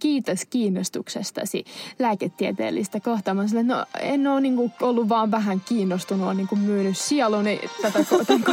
[0.00, 1.64] kiitos kiinnostuksestasi
[1.98, 3.34] lääketieteellistä kohtaa.
[3.34, 8.04] Mä sanoin, no en ole niin ollut vaan vähän kiinnostunut, olen niin myynyt sieluni tätä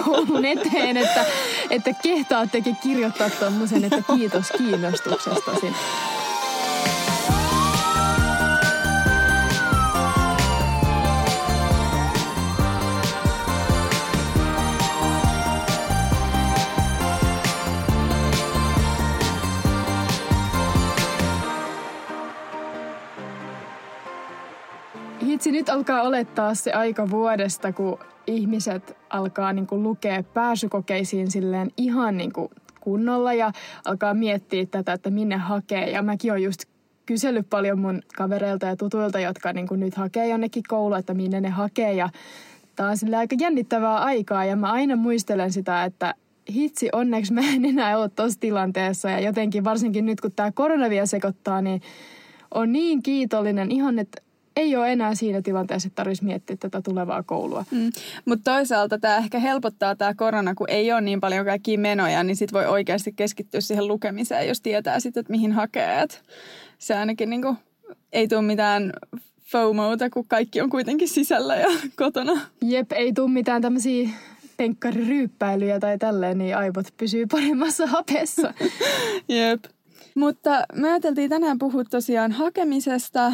[0.03, 1.25] koulun eteen, että,
[1.69, 5.67] että kehtaattekin kirjoittaa tuommoisen, että kiitos kiinnostuksestasi.
[25.67, 32.17] Nyt alkaa olettaa se aika vuodesta, kun ihmiset alkaa niin kuin lukea pääsykokeisiin silleen ihan
[32.17, 32.47] niin kuin
[32.79, 33.51] kunnolla ja
[33.85, 35.89] alkaa miettiä tätä, että minne hakee.
[35.89, 36.65] Ja mäkin olen just
[37.05, 41.41] kysellyt paljon mun kavereilta ja tutuilta, jotka niin kuin nyt hakee jonnekin koulua, että minne
[41.41, 41.93] ne hakee.
[41.93, 42.09] Ja
[42.75, 46.13] tämä on aika jännittävää aikaa ja mä aina muistelen sitä, että
[46.53, 49.09] hitsi, onneksi mä en enää ole tuossa tilanteessa.
[49.09, 51.81] Ja jotenkin varsinkin nyt, kun tämä korona vielä sekoittaa, niin
[52.53, 54.26] on niin kiitollinen ihan, että
[54.57, 57.65] ei ole enää siinä tilanteessa, että tarvitsisi miettiä tätä tulevaa koulua.
[57.71, 57.91] Mm.
[58.25, 62.35] Mutta toisaalta tämä ehkä helpottaa tämä korona, kun ei ole niin paljon kaikkia menoja, niin
[62.35, 66.01] sitten voi oikeasti keskittyä siihen lukemiseen, jos tietää sitten, että mihin hakee.
[66.01, 66.23] Et
[66.77, 67.55] se ainakin niinku,
[68.13, 68.93] ei tule mitään
[69.51, 72.41] FOMOta, kun kaikki on kuitenkin sisällä ja kotona.
[72.61, 74.09] Jep, ei tule mitään tämmöisiä
[74.57, 78.53] tenkkariryyppäilyjä tai tälleen, niin aivot pysyy paremmassa hapessa.
[79.27, 79.63] Jep.
[80.15, 83.33] Mutta me ajateltiin tänään puhua tosiaan hakemisesta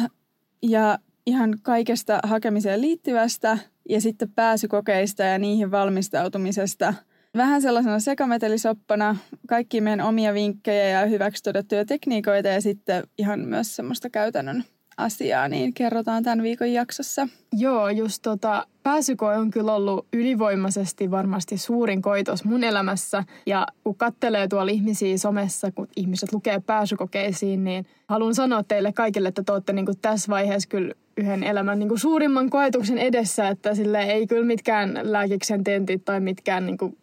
[0.62, 3.58] ja ihan kaikesta hakemiseen liittyvästä
[3.88, 6.94] ja sitten pääsykokeista ja niihin valmistautumisesta.
[7.36, 9.16] Vähän sellaisena sekametelisoppana
[9.48, 14.64] kaikki meidän omia vinkkejä ja hyväksi todettuja tekniikoita ja sitten ihan myös semmoista käytännön
[14.96, 17.28] asiaa, niin kerrotaan tämän viikon jaksossa.
[17.52, 23.24] Joo, just tota, pääsykoe on kyllä ollut ylivoimaisesti varmasti suurin koitos mun elämässä.
[23.46, 29.28] Ja kun kattelee tuolla ihmisiä somessa, kun ihmiset lukee pääsykokeisiin, niin haluan sanoa teille kaikille,
[29.28, 33.48] että te olette niin kuin tässä vaiheessa kyllä yhden elämän niin kuin suurimman koetuksen edessä,
[33.48, 36.96] että sille ei kyllä mitkään lääkiksen tentit tai mitkään niin kuin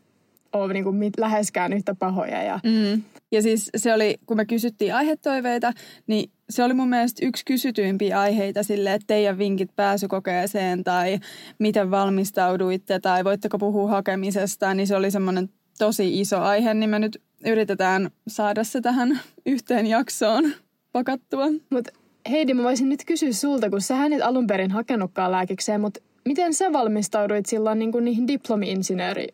[0.53, 2.43] ole niin kuin mit, läheskään yhtä pahoja.
[2.43, 2.59] Ja...
[2.63, 3.03] Mm.
[3.31, 5.73] ja siis se oli, kun me kysyttiin aihetoiveita,
[6.07, 11.19] niin se oli mun mielestä yksi kysytyimpiä aiheita sille, että teidän vinkit pääsykokeeseen tai
[11.59, 16.99] miten valmistauduitte tai voitteko puhua hakemisesta, niin se oli semmoinen tosi iso aihe, niin me
[16.99, 20.53] nyt yritetään saada se tähän yhteen jaksoon
[20.91, 21.45] pakattua.
[21.69, 21.91] Mutta
[22.29, 26.53] Heidi, mä voisin nyt kysyä sulta, kun sä et alun perin hakenutkaan lääkikseen, mutta miten
[26.53, 29.27] sä valmistauduit silloin niin kuin niihin diplomi-insinööri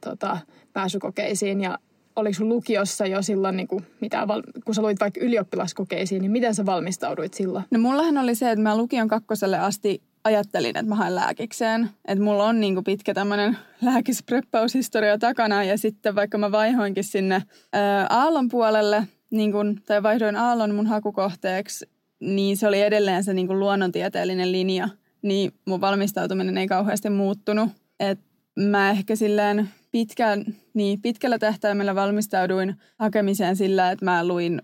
[0.00, 0.38] tota,
[0.72, 1.78] pääsykokeisiin ja
[2.16, 4.26] oliko sun lukiossa jo silloin, niin kuin, mitä,
[4.64, 7.64] kun sä luit vaikka ylioppilaskokeisiin, niin miten sä valmistauduit silloin?
[7.70, 11.90] No mullahan oli se, että mä lukion kakkoselle asti ajattelin, että mä haen lääkikseen.
[12.08, 17.42] Että mulla on niin kuin pitkä tämmöinen lääkispreppaushistoria takana ja sitten vaikka mä vaihoinkin sinne
[17.72, 21.88] ää, Aallon puolelle, niin kuin, tai vaihdoin Aallon mun hakukohteeksi,
[22.20, 24.88] niin se oli edelleen se niin kuin luonnontieteellinen linja.
[25.22, 27.68] Niin mun valmistautuminen ei kauheasti muuttunut.
[28.00, 28.18] Et
[28.56, 30.44] mä ehkä silleen pitkään,
[30.74, 34.62] niin pitkällä tähtäimellä valmistauduin hakemiseen sillä, että mä luin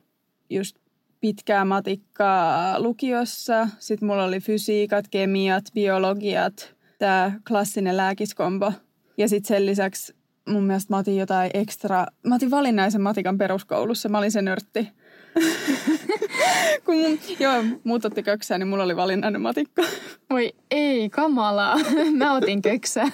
[0.50, 0.76] just
[1.20, 3.68] pitkää matikkaa lukiossa.
[3.78, 8.72] Sitten mulla oli fysiikat, kemiat, biologiat, tämä klassinen lääkiskombo.
[9.18, 10.14] Ja sitten sen lisäksi
[10.48, 14.88] mun mielestä mä otin jotain ekstra, mä otin valinnaisen matikan peruskoulussa, mä olin se nörtti.
[16.84, 19.82] Kun mun, joo, muut otti köksää, niin mulla oli valinnainen matikka.
[20.30, 21.76] Voi ei, kamalaa.
[22.18, 23.10] Mä otin köksää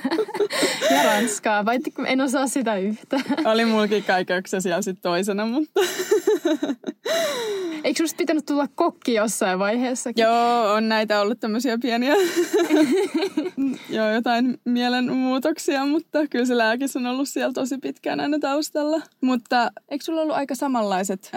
[0.91, 3.21] ja ranskaa, vai en osaa sitä yhtä.
[3.45, 5.81] Oli mulkin kai köksä siellä sitten toisena, mutta...
[7.85, 10.11] Eikö susta pitänyt tulla kokki jossain vaiheessa?
[10.17, 12.15] Joo, on näitä ollut tämmöisiä pieniä
[13.91, 19.01] joo, jotain mielenmuutoksia, mutta kyllä se lääkis on ollut siellä tosi pitkään aina taustalla.
[19.21, 21.31] Mutta eikö sulla ollut aika samanlaiset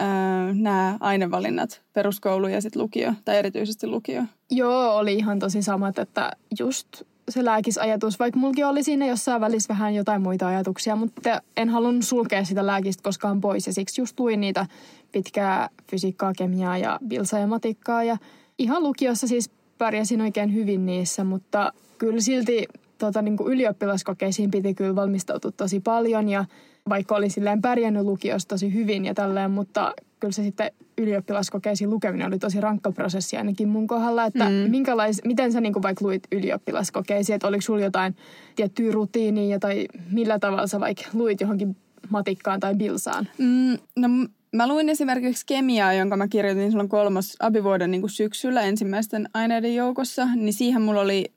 [0.54, 4.24] nämä ainevalinnat, peruskoulu ja sitten lukio, tai erityisesti lukio?
[4.52, 6.88] Joo, oli ihan tosi samat, että just
[7.30, 12.04] se lääkisajatus, vaikka mulki oli siinä jossain välissä vähän jotain muita ajatuksia, mutta en halunnut
[12.04, 14.66] sulkea sitä lääkistä koskaan pois ja siksi just luin niitä
[15.12, 18.18] pitkää fysiikkaa, kemiaa ja bilsa ja matikkaa ja
[18.58, 22.68] ihan lukiossa siis pärjäsin oikein hyvin niissä, mutta kyllä silti
[22.98, 26.46] tota, niin kuin ylioppilaskokeisiin piti kyllä valmistautua tosi paljon ja
[26.90, 32.28] vaikka oli silleen pärjännyt lukiossa tosi hyvin ja tälleen, mutta kyllä se sitten ylioppilaskokeisiin lukeminen
[32.28, 34.56] oli tosi rankka prosessi ainakin mun kohdalla, että mm.
[34.56, 38.16] minkälais, miten sä niin vaikka luit ylioppilaskokeisiin, että oliko sulla jotain
[38.56, 41.76] tiettyä rutiinia tai millä tavalla sä vaikka luit johonkin
[42.10, 43.28] matikkaan tai bilsaan?
[43.38, 44.08] Mm, no
[44.54, 49.76] Mä luin esimerkiksi kemiaa, jonka mä kirjoitin silloin kolmas abivuoden niin kuin syksyllä ensimmäisten aineiden
[49.76, 50.28] joukossa.
[50.36, 51.32] Niin siihen mulla oli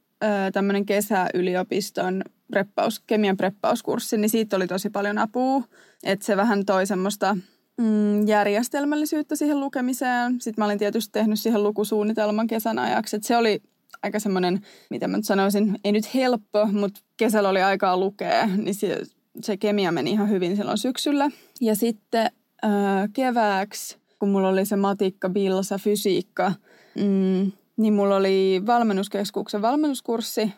[0.53, 5.63] tämmöinen kesäyliopiston preppaus, kemian preppauskurssi, niin siitä oli tosi paljon apua.
[6.05, 7.37] Että se vähän toi semmoista
[7.77, 10.41] mm, järjestelmällisyyttä siihen lukemiseen.
[10.41, 13.17] Sitten mä olin tietysti tehnyt siihen lukusuunnitelman kesän ajaksi.
[13.17, 13.63] Et se oli
[14.03, 14.61] aika semmoinen,
[14.91, 19.03] mitä mä nyt sanoisin, ei nyt helppo, mutta kesällä oli aikaa lukea, niin se,
[19.41, 21.31] se kemia meni ihan hyvin silloin syksyllä.
[21.61, 22.31] Ja sitten
[22.65, 22.71] äh,
[23.13, 26.53] kevääksi, kun mulla oli se matikka, bilsa, fysiikka,
[26.95, 30.53] mm, niin mulla oli valmennuskeskuksen valmennuskurssi,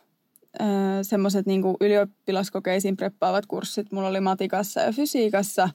[1.02, 3.92] semmoiset niin ylioppilaskokeisiin preppaavat kurssit.
[3.92, 5.68] Mulla oli matikassa ja fysiikassa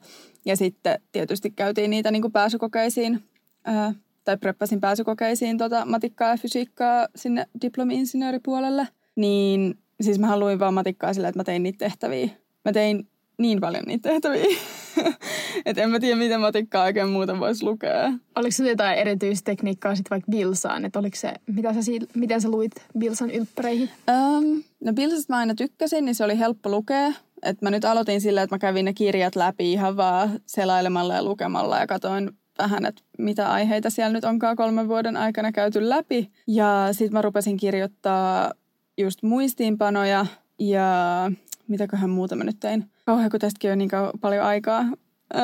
[0.44, 3.24] ja sitten tietysti käytiin niitä niin pääsykokeisiin
[3.64, 3.94] ää,
[4.24, 8.88] tai preppasin pääsykokeisiin tota matikkaa ja fysiikkaa sinne diplomi-insinööripuolelle.
[9.16, 12.28] Niin siis mä haluin vaan matikkaa sillä, että mä tein niitä tehtäviä.
[12.64, 13.08] Mä tein
[13.38, 14.44] niin paljon niitä tehtäviä.
[15.66, 18.12] että en mä tiedä, miten matikkaa oikein muuta voisi lukea.
[18.36, 20.84] Oliko se jotain erityistekniikkaa sitten vaikka Bilsaan?
[20.84, 21.80] Että oliko se, mitä sä,
[22.14, 23.90] miten sä luit Bilsan ylppäreihin?
[24.10, 27.12] Um, no Bilsasta mä aina tykkäsin, niin se oli helppo lukea.
[27.42, 31.24] Et mä nyt aloitin sillä, että mä kävin ne kirjat läpi ihan vaan selailemalla ja
[31.24, 36.30] lukemalla ja katoin vähän, että mitä aiheita siellä nyt onkaan kolmen vuoden aikana käyty läpi.
[36.46, 38.52] Ja sitten mä rupesin kirjoittaa
[38.98, 40.26] just muistiinpanoja
[40.58, 40.86] ja
[41.68, 42.90] mitäköhän muuta mä nyt tein.
[43.06, 43.90] Kauhean, kun tästäkin on niin
[44.20, 44.84] paljon aikaa.
[45.34, 45.42] Öö,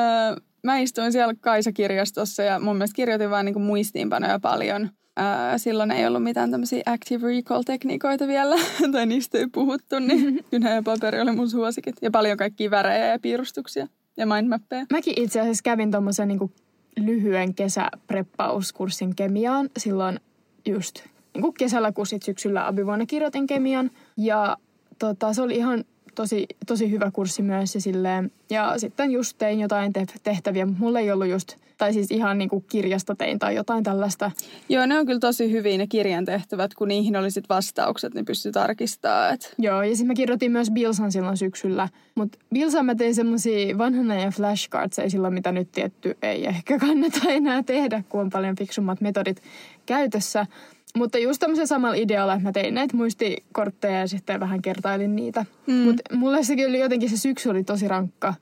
[0.64, 4.90] mä istuin siellä Kaisa-kirjastossa ja mun mielestä kirjoitin vaan niin muistiinpanoja paljon.
[5.20, 8.56] Öö, silloin ei ollut mitään tämmöisiä active recall-tekniikoita vielä,
[8.92, 11.96] tai niistä ei puhuttu, niin kynä ja paperi oli mun suosikit.
[12.02, 14.86] Ja paljon kaikkia värejä ja piirustuksia ja mindmappeja.
[14.90, 16.52] Mäkin itse asiassa kävin tuommoisen niin
[16.96, 20.20] lyhyen kesäpreppauskurssin kemiaan silloin
[20.66, 21.00] just
[21.34, 23.90] niin kuin kesällä, kun sit syksyllä abivuonna kirjoitin kemian.
[24.16, 24.56] Ja
[25.00, 28.30] tota, se oli ihan tosi, tosi hyvä kurssi myös ja silleen.
[28.50, 29.92] Ja sitten just tein jotain
[30.22, 33.84] tehtäviä, mutta mulla ei ollut just, tai siis ihan niin kuin kirjasta tein tai jotain
[33.84, 34.30] tällaista.
[34.68, 38.24] Joo, ne on kyllä tosi hyviä ne kirjan tehtävät, kun niihin oli sit vastaukset, niin
[38.24, 39.34] pystyi tarkistamaan.
[39.34, 39.54] Et.
[39.58, 41.88] Joo, ja sitten mä kirjoitin myös Bilsan silloin syksyllä.
[42.14, 46.78] Mutta Bilsan mä tein semmosia vanhana ja flashcards, ei silloin mitä nyt tietty ei ehkä
[46.78, 49.42] kannata enää tehdä, kun on paljon fiksummat metodit
[49.86, 50.46] käytössä.
[50.96, 55.46] Mutta just tämmöisen samalla idealla, että mä tein näitä muistikortteja ja sitten vähän kertailin niitä.
[55.66, 55.74] Mm.
[55.74, 58.34] Mutta mulle sekin oli jotenkin se syksy oli tosi rankka,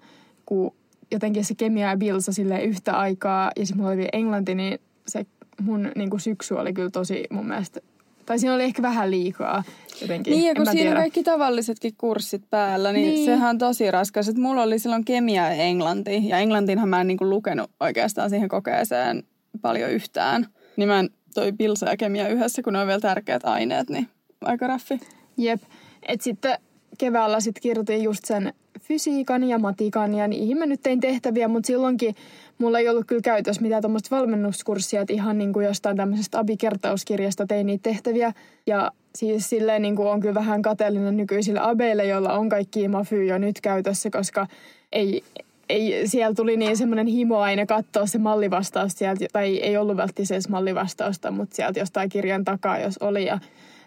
[0.46, 0.74] kun
[1.10, 4.78] jotenkin se kemia ja bilsa sille yhtä aikaa ja sitten mulla oli vielä englanti, niin
[5.08, 5.26] se
[5.60, 7.80] mun niin kuin syksy oli kyllä tosi mun mielestä
[8.28, 9.62] tai siinä oli ehkä vähän liikaa
[10.00, 10.30] jotenkin.
[10.30, 13.24] Niin, ja kun siinä on kaikki tavallisetkin kurssit päällä, niin, niin.
[13.24, 14.28] sehän on tosi raskas.
[14.28, 18.30] Että mulla oli silloin kemia ja englanti, ja englantinhan mä en niin kuin lukenut oikeastaan
[18.30, 19.22] siihen kokeeseen
[19.62, 20.46] paljon yhtään.
[20.76, 24.08] Niin mä en toi pilsa ja kemia yhdessä, kun ne on vielä tärkeät aineet, niin
[24.44, 25.00] aika raffi.
[25.36, 25.62] Jep.
[26.08, 26.58] Et sitten
[26.98, 31.66] keväällä sitten kirjoitin just sen fysiikan ja matikan ja niihin mä nyt tein tehtäviä, mutta
[31.66, 32.16] silloinkin
[32.58, 37.46] mulla ei ollut kyllä käytössä mitään tuommoista valmennuskurssia, että ihan niin kuin jostain tämmöisestä abikertauskirjasta
[37.46, 38.32] tein niitä tehtäviä.
[38.66, 43.24] Ja siis silleen niin kuin on kyllä vähän kateellinen nykyisille abeille, joilla on kaikki mafy
[43.24, 44.46] jo nyt käytössä, koska
[44.92, 45.22] ei,
[45.68, 50.48] ei, siellä tuli niin semmoinen himo aina katsoa se mallivastaus sieltä, tai ei ollut välttämättä
[50.50, 53.26] mallivastausta, mutta sieltä jostain kirjan takaa, jos oli.
[53.26, 53.38] Ja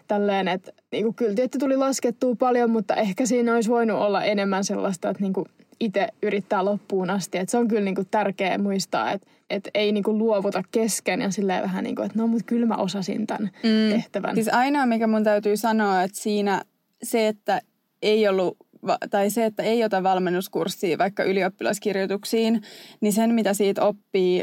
[0.08, 4.24] tälleen, että niin kuin kyllä tietty tuli laskettua paljon, mutta ehkä siinä olisi voinut olla
[4.24, 5.46] enemmän sellaista, että niin kuin
[5.80, 7.38] itse yrittää loppuun asti.
[7.38, 11.20] Että se on kyllä niin kuin tärkeää muistaa, että, että ei niin kuin luovuta kesken
[11.20, 13.90] ja silleen vähän niin kuin, että no mutta kyllä mä osasin tämän mm.
[13.90, 14.34] tehtävän.
[14.34, 16.62] Siis ainoa, mikä mun täytyy sanoa, että siinä
[17.02, 17.60] se, että
[18.02, 18.56] ei ollut
[19.10, 22.62] tai se, että ei ota valmennuskurssia vaikka ylioppilaskirjoituksiin,
[23.00, 24.42] niin sen mitä siitä oppii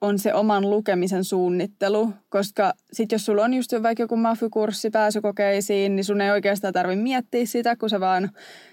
[0.00, 5.96] on se oman lukemisen suunnittelu, koska sitten jos sulla on just vaikka joku mafykurssi pääsykokeisiin,
[5.96, 8.30] niin sun ei oikeastaan tarvitse miettiä sitä, kun sä vaan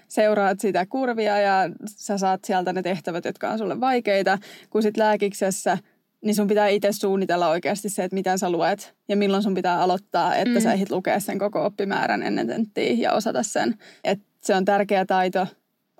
[0.08, 4.38] seuraat sitä kurvia ja sä saat sieltä ne tehtävät, jotka on sulle vaikeita,
[4.70, 5.78] kun sitten lääkiksessä
[6.24, 9.80] niin sun pitää itse suunnitella oikeasti se, että miten sä luet ja milloin sun pitää
[9.80, 10.60] aloittaa, että mm.
[10.60, 13.74] sä ehdit lukea sen koko oppimäärän ennen tenttiä ja osata sen.
[14.04, 15.46] Et se on tärkeä taito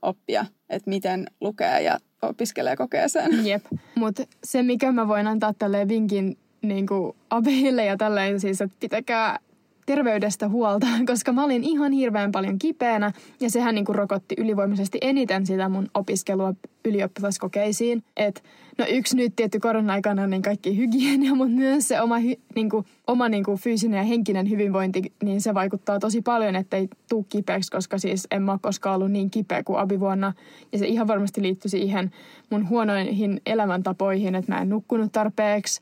[0.02, 3.46] oppia, että miten lukee ja opiskelee kokeeseen.
[3.46, 3.64] Jep,
[3.94, 6.86] mutta se mikä mä voin antaa tälle vinkin niin
[7.30, 9.38] abeille ja tälleen siis, että pitäkää
[9.88, 14.98] terveydestä huolta, koska mä olin ihan hirveän paljon kipeänä ja sehän niin kuin rokotti ylivoimaisesti
[15.00, 16.54] eniten sitä mun opiskelua
[16.84, 18.02] ylioppilaskokeisiin.
[18.16, 18.44] Et,
[18.78, 22.86] no yksi nyt tietty korona-aikana niin kaikki hygienia, mutta myös se oma, hy, niin kuin,
[23.06, 27.70] oma niin kuin fyysinen ja henkinen hyvinvointi, niin se vaikuttaa tosi paljon, ettei tuu kipeäksi,
[27.70, 30.32] koska siis en mä koskaan ollut niin kipeä kuin abivuonna.
[30.72, 32.10] Ja se ihan varmasti liittyi siihen
[32.50, 35.80] mun huonoihin elämäntapoihin, että mä en nukkunut tarpeeksi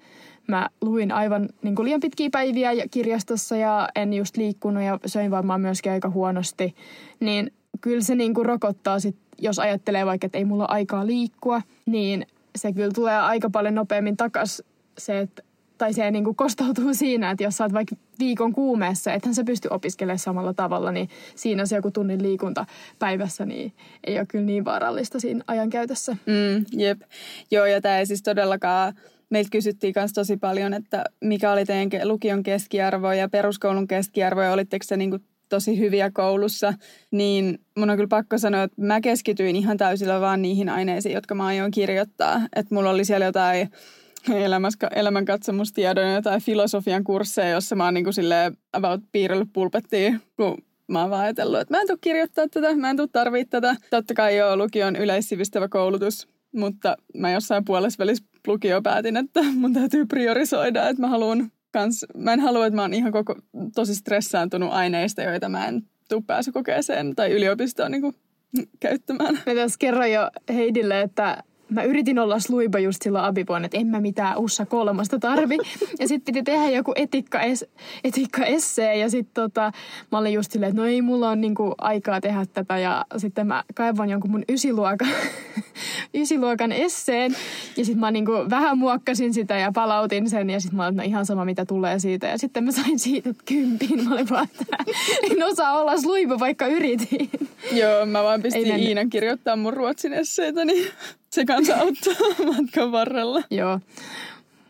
[0.48, 5.30] mä luin aivan niin kuin liian pitkiä päiviä kirjastossa ja en just liikkunut ja söin
[5.30, 6.74] varmaan myöskin aika huonosti.
[7.20, 11.62] Niin kyllä se niin kuin rokottaa sit, jos ajattelee vaikka, että ei mulla aikaa liikkua,
[11.86, 12.26] niin
[12.56, 14.62] se kyllä tulee aika paljon nopeammin takas
[14.98, 15.42] se, että
[15.78, 19.44] tai se niin kuin kostautuu siinä, että jos sä oot vaikka viikon kuumeessa, ethän sä
[19.44, 22.66] pysty opiskelemaan samalla tavalla, niin siinä se joku tunnin liikunta
[22.98, 23.72] päivässä, niin
[24.04, 26.16] ei ole kyllä niin vaarallista siinä ajankäytössä.
[26.26, 27.00] Mm, jep.
[27.50, 28.94] Joo, ja tämä ei siis todellakaan
[29.30, 34.52] meiltä kysyttiin myös tosi paljon, että mikä oli teidän lukion keskiarvo ja peruskoulun keskiarvo ja
[34.52, 36.74] olitteko se niin kuin tosi hyviä koulussa,
[37.10, 41.34] niin mun on kyllä pakko sanoa, että mä keskityin ihan täysillä vaan niihin aineisiin, jotka
[41.34, 42.40] mä aion kirjoittaa.
[42.56, 43.70] Että mulla oli siellä jotain
[44.94, 48.14] elämänkatsomustiedon jotain filosofian kursseja, jossa mä oon niin kuin
[48.72, 52.90] about piirrellyt pulpettiin, kun mä oon vaan ajatellut, että mä en tule kirjoittaa tätä, mä
[52.90, 53.76] en tule tarvitse tätä.
[53.90, 59.72] Totta kai joo, lukion yleissivistävä koulutus, mutta mä jossain puolessa välissä lukio päätin, että mun
[59.72, 63.34] täytyy priorisoida, että mä haluan kans, mä en halua, että mä oon ihan koko,
[63.74, 68.14] tosi stressaantunut aineista, joita mä en tuu pääsykokeeseen tai yliopistoon niin kuin,
[68.80, 69.34] käyttämään.
[69.46, 73.86] Mä tässä kerroin jo Heidille, että mä yritin olla sluiba just silloin abivuonna, että en
[73.86, 75.58] mä mitään ussa kolmasta tarvi.
[75.98, 77.64] Ja sitten piti tehdä joku etikka, es,
[78.04, 79.72] etikka essee ja sitten tota,
[80.12, 82.78] mä olin just silleen, että no ei mulla ole niinku aikaa tehdä tätä.
[82.78, 85.08] Ja sitten mä kaivan jonkun mun ysiluokan,
[86.14, 87.36] ysiluokan esseen
[87.76, 91.02] ja sitten mä niinku vähän muokkasin sitä ja palautin sen ja sitten mä olin, no
[91.02, 92.26] ihan sama mitä tulee siitä.
[92.26, 94.04] Ja sitten mä sain siitä kympin.
[94.04, 94.76] Mä olin vaan, että
[95.30, 97.30] en osaa olla sluiba vaikka yritin.
[97.72, 100.86] Joo, mä vaan pistin Iinan kirjoittaa mun ruotsin esseitä, niin
[101.30, 103.42] se kanssa auttaa matkan varrella.
[103.50, 103.80] Joo,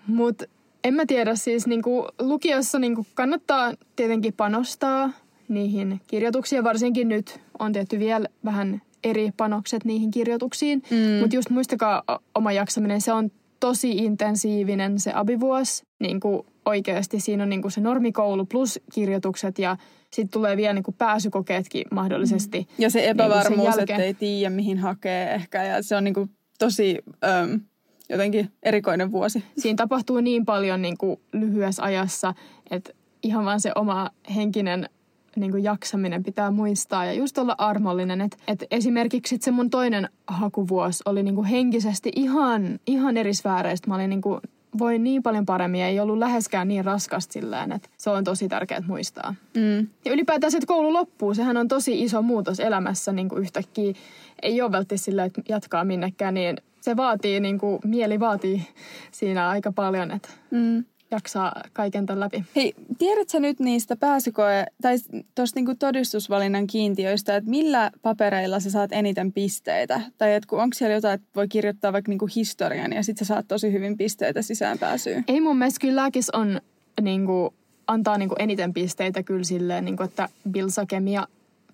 [0.06, 0.44] mutta
[0.84, 5.10] en mä tiedä, siis niinku lukiossa niinku kannattaa tietenkin panostaa
[5.48, 6.64] niihin kirjoituksiin.
[6.64, 10.82] Varsinkin nyt on tehty vielä vähän eri panokset niihin kirjoituksiin.
[10.90, 11.20] Mm.
[11.20, 12.02] Mutta just muistakaa
[12.34, 15.82] oma jaksaminen, se on tosi intensiivinen se abivuos.
[16.00, 19.76] Niin kuin oikeasti siinä on niin kuin se normikoulu plus kirjoitukset ja
[20.12, 22.58] sitten tulee vielä niin kuin pääsykokeetkin mahdollisesti.
[22.60, 22.66] Mm.
[22.82, 26.30] Ja se epävarmuus, niin että ei tiedä mihin hakee ehkä ja se on niin kuin
[26.58, 27.60] tosi äm,
[28.08, 29.44] jotenkin erikoinen vuosi.
[29.58, 32.34] Siinä tapahtuu niin paljon niin kuin lyhyessä ajassa,
[32.70, 34.88] että ihan vaan se oma henkinen
[35.36, 38.20] niin kuin jaksaminen pitää muistaa ja just olla armollinen.
[38.20, 43.88] Että et esimerkiksi se mun toinen hakuvuosi oli niin kuin henkisesti ihan, ihan eri sfääreistä.
[43.88, 44.40] Mä olin niin kuin,
[44.78, 48.48] voin niin paljon paremmin ja ei ollut läheskään niin raskasta silleen, että se on tosi
[48.48, 49.34] tärkeää muistaa.
[49.56, 49.88] Mm.
[50.04, 53.94] Ja ylipäätään se, että koulu loppuu, sehän on tosi iso muutos elämässä niin kuin yhtäkkiä
[54.42, 58.62] ei ole välttämättä sillä, että jatkaa minnekään, niin se vaatii, niin kuin, mieli vaatii
[59.10, 60.84] siinä aika paljon, että mm.
[61.16, 62.44] Jaksaa kaiken tämän läpi.
[62.56, 64.96] Hei, tiedätkö nyt niistä pääsykoe- tai
[65.34, 70.00] tuosta niin todistusvalinnan kiintiöistä, että millä papereilla sä saat eniten pisteitä?
[70.18, 73.34] Tai että onko siellä jotain, että voi kirjoittaa vaikka niin kuin historian ja sitten sä
[73.34, 75.24] saat tosi hyvin pisteitä sisäänpääsyyn?
[75.28, 76.60] Ei mun mielestä kyllä lääkis on
[77.00, 77.54] niin kuin,
[77.86, 81.26] antaa niin kuin eniten pisteitä kyllä silleen, niin kuin, että bilsakemia,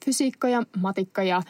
[0.04, 1.42] fysiikka ja matikka ja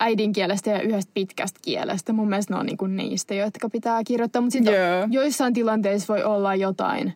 [0.00, 2.12] äidinkielestä ja yhdestä pitkästä kielestä.
[2.12, 4.42] Mun mielestä ne on niinku niistä, jotka pitää kirjoittaa.
[4.42, 5.08] Mutta sitten yeah.
[5.10, 7.12] joissain tilanteissa voi olla jotain,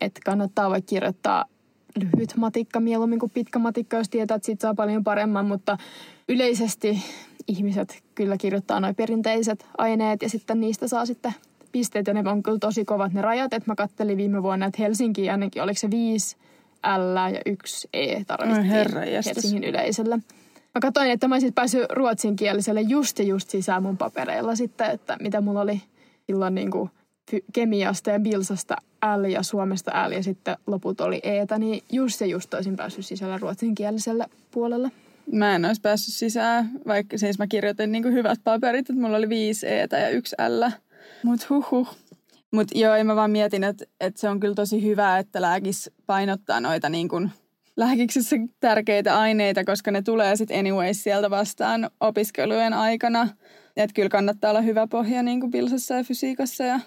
[0.00, 1.44] että kannattaa vaikka kirjoittaa
[1.96, 5.46] lyhyt matikka mieluummin kuin pitkä matikka, jos tietää, että siitä saa paljon paremman.
[5.46, 5.78] Mutta
[6.28, 7.02] yleisesti
[7.48, 11.34] ihmiset kyllä kirjoittaa noin perinteiset aineet ja sitten niistä saa sitten
[11.72, 12.06] pisteet.
[12.06, 13.52] Ja ne on kyllä tosi kovat ne rajat.
[13.52, 16.36] Että mä kattelin viime vuonna, että Helsinki ainakin oliko se viisi
[16.96, 18.64] L ja yksi E tarvittiin
[19.26, 20.18] Helsingin yleisöllä.
[20.74, 25.16] Mä katsoin, että mä olisin päässyt ruotsinkieliselle just ja just sisään mun papereilla sitten, että
[25.20, 25.82] mitä mulla oli
[26.26, 26.90] silloin niin kuin
[27.52, 28.76] kemiasta ja bilsasta
[29.16, 33.06] L ja Suomesta L ja sitten loput oli E, niin just ja just olisin päässyt
[33.06, 34.90] sisällä ruotsinkieliselle puolelle.
[35.32, 39.28] Mä en olisi päässyt sisään, vaikka siis mä kirjoitin niin hyvät paperit, että mulla oli
[39.28, 40.70] viisi E ja yksi L.
[41.22, 41.88] Mut huhu.
[42.52, 46.60] Mut joo, mä vaan mietin, että, että se on kyllä tosi hyvä, että lääkis painottaa
[46.60, 47.30] noita niin kuin–
[47.76, 53.28] lääkiksessä tärkeitä aineita, koska ne tulee sitten anyways sieltä vastaan opiskelujen aikana.
[53.76, 56.80] Että kyllä kannattaa olla hyvä pohja niin kuin pilsassa ja fysiikassa ja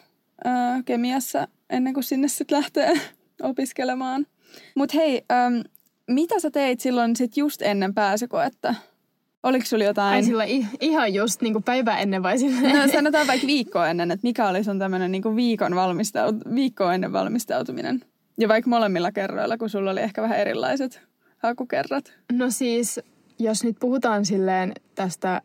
[0.86, 2.94] kemiassa ennen kuin sinne sitten lähtee
[3.44, 4.25] opiskelemaan.
[4.75, 5.63] Mutta hei, äm,
[6.08, 8.75] mitä sä teit silloin sit just ennen pääsykoetta?
[9.44, 10.13] Oliko sulla jotain?
[10.15, 10.44] Ai sillä
[10.82, 12.75] ihan just niin päivä ennen vai silleen?
[12.75, 17.13] No sanotaan vaikka viikkoa ennen, että mikä oli sun tämmöinen niin viikon valmistaut- viikkoa ennen
[17.13, 18.01] valmistautuminen?
[18.38, 21.01] Ja vaikka molemmilla kerroilla, kun sulla oli ehkä vähän erilaiset
[21.38, 22.13] hakukerrat.
[22.32, 23.00] No siis,
[23.39, 25.41] jos nyt puhutaan silleen tästä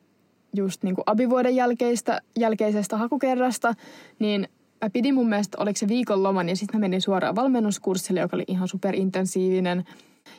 [0.56, 3.74] just niin kuin abivuoden jälkeistä, jälkeisestä hakukerrasta,
[4.18, 4.48] niin
[4.82, 8.36] mä pidin mun mielestä, oliko se viikon loman, ja sitten mä menin suoraan valmennuskurssille, joka
[8.36, 9.84] oli ihan superintensiivinen.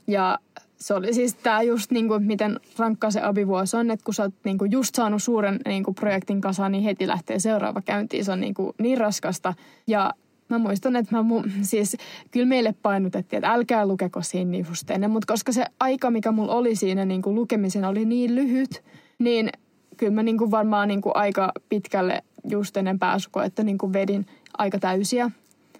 [0.08, 0.40] Ja
[0.78, 4.24] se oli siis tämä just niin kuin, miten rankka se abivuosi on, että kun sä
[4.24, 8.26] oot niin kuin just saanut suuren niin kuin projektin kasaan, niin heti lähtee seuraava käyntiin.
[8.26, 9.54] Se on niin, kuin niin raskasta.
[9.88, 10.12] Ja
[10.50, 11.98] Mä muistan, että mä mu, siis
[12.32, 16.54] kyllä meille painotettiin, että älkää lukeko siinä just ennen, mutta koska se aika, mikä mulla
[16.54, 18.84] oli siinä niin kuin lukemisen oli niin lyhyt,
[19.20, 19.50] niin
[19.98, 24.26] kyllä mä niin kuin varmaan niin kuin aika pitkälle just ennen pääsykoetta niin kuin vedin
[24.58, 25.32] aika täysiä.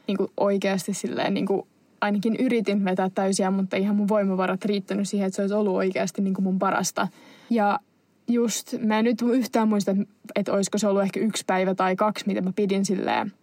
[0.08, 1.68] niin kuin oikeasti silleen niin kuin
[2.02, 6.22] ainakin yritin vetää täysiä, mutta ihan mun voimavarat riittänyt siihen, että se olisi ollut oikeasti
[6.22, 7.08] niin kuin mun parasta.
[7.50, 7.80] Ja
[8.28, 9.96] just, mä en nyt yhtään muista,
[10.36, 13.34] että olisiko se ollut ehkä yksi päivä tai kaksi, mitä mä pidin silleen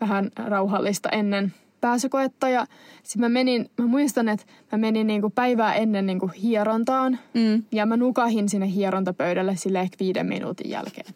[0.00, 2.48] vähän rauhallista ennen pääsykoetta.
[2.48, 2.66] Ja
[3.02, 7.18] sitten mä menin, mä muistan, että mä menin niinku päivää ennen niinku hierontaan.
[7.34, 7.62] Mm.
[7.72, 11.14] Ja mä nukahin sinne hierontapöydälle sille ehkä viiden minuutin jälkeen.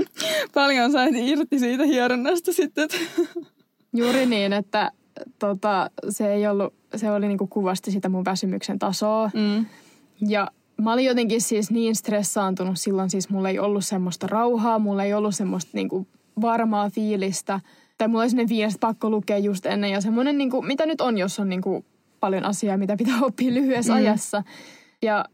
[0.54, 2.88] Paljon sait irti siitä hieronnasta sitten.
[3.96, 4.92] Juuri niin, että
[5.38, 9.30] tota, se ei ollut, se oli niinku kuvasti sitä mun väsymyksen tasoa.
[9.34, 9.66] Mm.
[10.28, 10.50] Ja
[10.82, 15.14] mä olin jotenkin siis niin stressaantunut silloin, siis mulla ei ollut semmoista rauhaa, mulla ei
[15.14, 16.06] ollut semmoista niinku
[16.40, 17.60] varmaa fiilistä.
[17.98, 21.18] Tai mulla oli sellainen että pakko lukea just ennen ja semmoinen, niinku, mitä nyt on,
[21.18, 21.84] jos on niinku
[22.20, 23.96] paljon asiaa, mitä pitää oppia lyhyessä mm.
[23.96, 24.42] ajassa.
[25.02, 25.24] Ja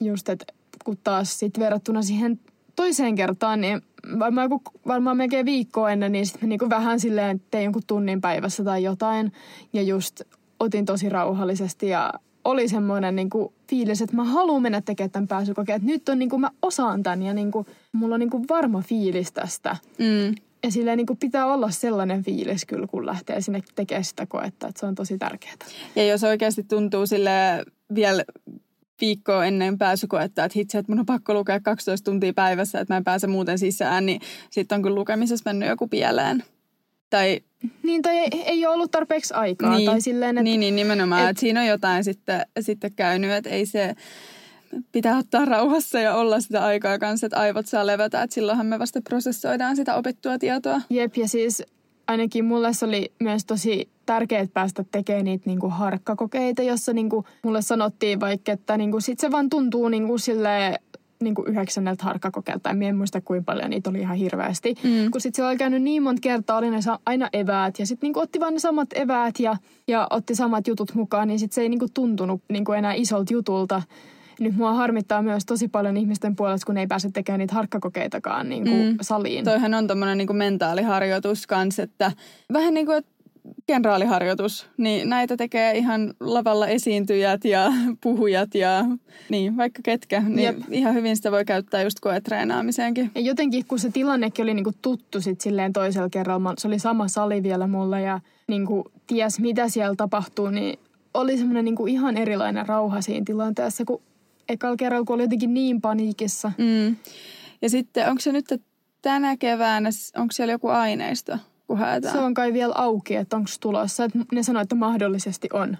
[0.00, 0.44] just, että
[0.84, 2.40] kun taas sit verrattuna siihen
[2.76, 3.82] toiseen kertaan, niin
[4.18, 8.64] varmaan, joku, varmaan melkein viikkoa ennen, niin sitten niinku vähän silleen tein jonkun tunnin päivässä
[8.64, 9.32] tai jotain.
[9.72, 10.20] Ja just
[10.60, 12.12] otin tosi rauhallisesti ja
[12.44, 15.76] oli semmoinen niinku fiilis, että mä haluan mennä tekemään tämän pääsykokeen.
[15.76, 19.76] Että nyt on niinku, mä osaan tämän ja niinku, mulla on niinku varma fiilis tästä.
[19.98, 20.34] Mm.
[20.62, 24.68] Ja silleen niinku pitää olla sellainen fiilis kyllä, kun lähtee sinne tekemään sitä koetta.
[24.68, 25.54] Että se on tosi tärkeää.
[25.96, 27.30] Ja jos oikeasti tuntuu sille
[27.94, 28.24] vielä
[29.00, 32.98] viikkoa ennen pääsykoetta, että hitse, että mun on pakko lukea 12 tuntia päivässä, että mä
[32.98, 36.44] en pääse muuten sisään, niin sitten on kyllä lukemisessa mennyt joku pieleen.
[37.10, 37.40] Tai,
[37.82, 39.76] Niin, tai ei, ei ole ollut tarpeeksi aikaa.
[39.76, 39.90] Niin.
[39.90, 43.50] Tai silleen, että niin, niin nimenomaan, et- että siinä on jotain sitten, sitten käynyt, että
[43.50, 43.94] ei se,
[44.92, 48.78] pitää ottaa rauhassa ja olla sitä aikaa kanssa, että aivot saa levätä, että silloinhan me
[48.78, 50.80] vasta prosessoidaan sitä opittua tietoa.
[50.90, 51.62] Jep, ja siis
[52.06, 57.62] ainakin mulle se oli myös tosi tärkeää päästä tekemään niitä niinku harkkakokeita, jossa niinku mulle
[57.62, 60.78] sanottiin vaikka, että niinku sit se vaan tuntuu niinku sille
[61.22, 62.70] niinku yhdeksänneltä harkkakokeelta.
[62.70, 64.74] En muista kuinka paljon niitä oli ihan hirveästi.
[64.82, 65.10] Mm.
[65.10, 68.20] Kun sitten se oli käynyt niin monta kertaa, oli ne aina eväät ja sitten niinku
[68.20, 69.56] otti vaan ne samat eväät ja,
[69.88, 73.82] ja otti samat jutut mukaan, niin sitten se ei niinku tuntunut niinku enää isolta jutulta.
[74.40, 78.70] Nyt mua harmittaa myös tosi paljon ihmisten puolesta, kun ei pääse tekemään niitä harkkakokeitakaan niinku
[78.70, 78.96] Mm.
[79.00, 79.44] saliin.
[79.44, 82.12] Toihan on tommonen niinku mentaaliharjoitus kanssa, että
[82.52, 83.02] vähän niin kuin
[83.66, 88.84] kenraaliharjoitus, niin näitä tekee ihan lavalla esiintyjät ja puhujat ja
[89.28, 90.56] niin, vaikka ketkä, niin Jep.
[90.70, 93.10] ihan hyvin sitä voi käyttää just koetreenaamiseenkin.
[93.14, 97.08] Ja jotenkin, kun se tilannekin oli niinku tuttu sit silleen toisella kerralla, se oli sama
[97.08, 100.78] sali vielä mulla ja niinku ties mitä siellä tapahtuu, niin
[101.14, 104.00] oli semmoinen niinku ihan erilainen rauha siinä tilanteessa, kun
[104.48, 106.52] ekalla kerralla, kun oli jotenkin niin paniikissa.
[106.58, 106.96] Mm.
[107.62, 108.44] Ja sitten onko se nyt
[109.02, 112.14] tänä keväänä, onko siellä joku aineisto, kun haetaan?
[112.14, 114.04] Se on kai vielä auki, että onko tulossa.
[114.04, 115.76] Et ne sanoi, että mahdollisesti on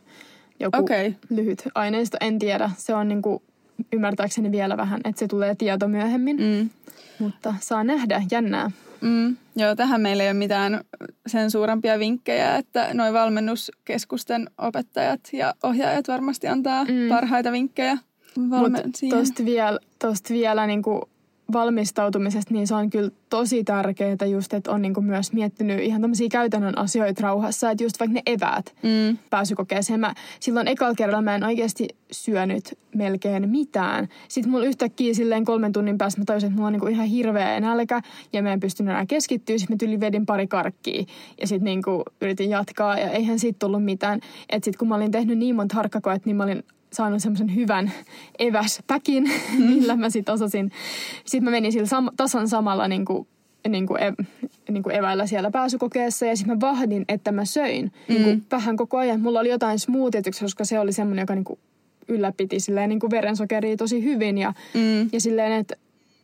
[0.60, 1.16] joku Okei.
[1.30, 2.16] lyhyt aineisto.
[2.20, 2.70] En tiedä.
[2.76, 3.42] Se on niinku,
[3.92, 6.36] ymmärtääkseni vielä vähän, että se tulee tieto myöhemmin.
[6.36, 6.70] Mm.
[7.18, 8.22] Mutta saa nähdä.
[8.30, 8.70] Jännää.
[9.00, 9.36] Mm.
[9.56, 10.80] Joo, tähän meillä ei ole mitään
[11.26, 17.08] sen suurempia vinkkejä, että noin valmennuskeskusten opettajat ja ohjaajat varmasti antaa mm.
[17.08, 17.98] parhaita vinkkejä.
[19.10, 21.08] Tosta vielä, tosta vielä niinku
[21.52, 26.28] valmistautumisesta, niin se on kyllä tosi tärkeää just, että on niinku myös miettinyt ihan tämmöisiä
[26.30, 29.18] käytännön asioita rauhassa, että just vaikka ne eväät Mm.
[29.30, 30.00] pääsykokeeseen.
[30.00, 34.08] Mä, silloin ekalla kerralla mä en oikeasti syönyt melkein mitään.
[34.28, 37.60] Sitten mulla yhtäkkiä silleen kolmen tunnin päästä mä tajusin, että mulla on niinku ihan hirveä
[37.60, 38.00] nälkä
[38.32, 39.58] ja mä en pystynyt enää keskittyä.
[39.58, 41.04] Sitten mä tyli vedin pari karkkia
[41.40, 44.20] ja sitten niinku yritin jatkaa ja eihän siitä tullut mitään.
[44.48, 47.92] Että sitten kun mä olin tehnyt niin monta harkkakoet, niin mä olin saanut semmoisen hyvän
[48.38, 49.30] eväspäkin,
[49.68, 50.70] millä mä sitten osasin.
[51.24, 53.26] Sitten mä menin sillä sam- tasan samalla niinku,
[53.68, 54.24] niinku, ev-
[54.70, 58.14] niinku eväillä siellä pääsykokeessa ja sitten mä vahdin, että mä söin mm.
[58.14, 59.20] niinku, vähän koko ajan.
[59.20, 61.58] Mulla oli jotain smoothiet, koska se oli semmoinen, joka niinku
[62.08, 65.08] ylläpiti silleen, niinku verensokeria tosi hyvin ja, Mm.
[65.12, 65.76] ja silleen, että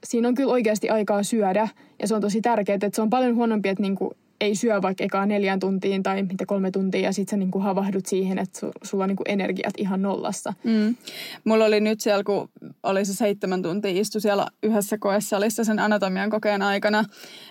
[0.04, 1.68] siinä on kyllä oikeasti aikaa syödä
[2.02, 5.04] ja se on tosi tärkeää, että se on paljon huonompi, että niinku ei syö vaikka
[5.04, 8.70] ekaa neljään tuntiin tai mitä kolme tuntia ja sitten sä niinku havahdut siihen, että su,
[8.82, 10.54] sulla on niinku energiat ihan nollassa.
[10.64, 10.96] Mm.
[11.44, 12.48] Mulla oli nyt siellä, kun
[12.82, 17.04] oli se seitsemän tuntia istu siellä yhdessä koesalissa sen anatomian kokeen aikana,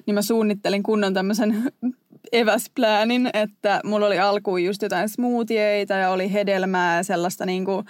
[0.06, 1.64] niin mä suunnittelin kunnon tämmöisen
[2.32, 7.84] eväspläänin, että mulla oli alkuun just jotain smoothieita ja oli hedelmää ja sellaista niinku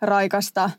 [0.00, 0.70] raikasta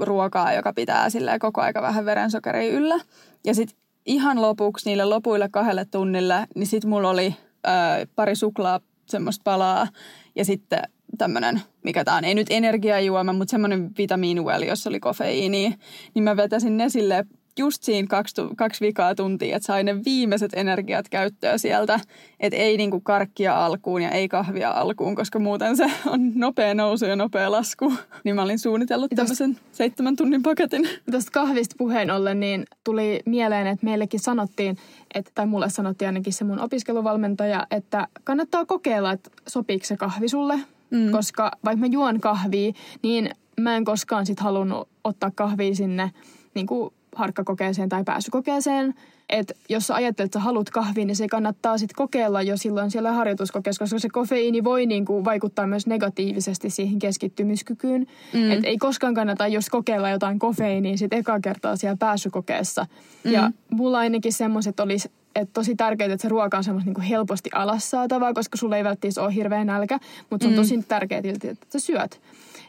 [0.00, 1.08] ruokaa, joka pitää
[1.40, 3.00] koko aika vähän verensokeria yllä.
[3.44, 7.34] Ja sitten ihan lopuksi niille lopuille kahdelle tunnille, niin sitten mulla oli
[7.66, 7.70] ö,
[8.16, 9.88] pari suklaa semmoista palaa
[10.34, 10.82] ja sitten
[11.18, 15.74] tämmöinen, mikä tää on, ei nyt energiajuoma, mutta semmoinen vitamiinueli, jossa oli kofeiini,
[16.14, 17.26] niin mä vetäisin ne sille
[17.58, 22.00] just siinä kaksi, kaksi vikaa tuntia, että sai ne viimeiset energiat käyttöä sieltä.
[22.40, 27.04] Että ei niinku karkkia alkuun ja ei kahvia alkuun, koska muuten se on nopea nousu
[27.04, 27.92] ja nopea lasku.
[28.24, 30.88] Niin mä olin suunnitellut tämmöisen seitsemän tunnin paketin.
[31.10, 34.76] Tuosta kahvista puheen ollen, niin tuli mieleen, että meillekin sanottiin,
[35.14, 40.28] että, tai mulle sanottiin ainakin se mun opiskeluvalmentaja, että kannattaa kokeilla, että sopiiko se kahvi
[40.28, 40.60] sulle.
[40.90, 41.10] Mm.
[41.10, 46.10] Koska vaikka mä juon kahvia, niin mä en koskaan sit halunnut ottaa kahvia sinne
[46.54, 48.94] niin kuin harkkakokeeseen tai pääsykokeeseen.
[49.28, 52.90] Että jos sä ajattelet, että sä haluat kahvia, niin se kannattaa sitten kokeilla jo silloin
[52.90, 58.06] siellä harjoituskokeessa, koska se kofeiini voi niin kuin vaikuttaa myös negatiivisesti siihen keskittymiskykyyn.
[58.32, 58.50] Mm.
[58.50, 62.86] Että ei koskaan kannata just kokeilla jotain kofeiiniä sitten eka kertaa siellä pääsykokeessa.
[63.24, 63.32] Mm.
[63.32, 67.50] Ja mulla ainakin semmoiset olisi että tosi tärkeää, että se ruoka on semmoista niin helposti
[67.52, 69.98] alas saatavaa, koska sulla ei välttämättä ole hirveä nälkä,
[70.30, 70.56] mutta se on mm.
[70.56, 72.20] tosi tärkeää, että sä syöt.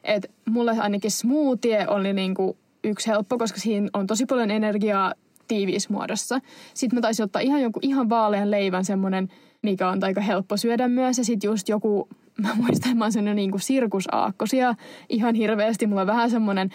[0.04, 5.14] Et mulle ainakin smoothie oli niinku yksi helppo, koska siinä on tosi paljon energiaa
[5.48, 6.40] tiiviismuodossa.
[6.74, 9.30] Sitten mä taisin ottaa ihan jonkun ihan vaalean leivän semmoinen,
[9.62, 11.18] mikä on aika helppo syödä myös.
[11.18, 12.10] Ja sitten just joku,
[12.44, 14.76] mä muistan, että mä oon niin sirkusaakkosia
[15.10, 15.88] ihan hirveästi.
[15.88, 16.70] Mulla on vähän semmoinen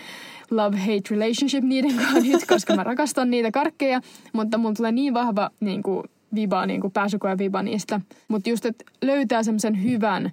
[0.50, 4.00] love-hate relationship niiden kanssa nyt, koska mä rakastan niitä karkkeja.
[4.32, 8.00] Mutta mulla tulee niin vahva niin kuin, viba, niin kuin pääsykoja viba niistä.
[8.28, 10.30] Mutta just, että löytää semmoisen hyvän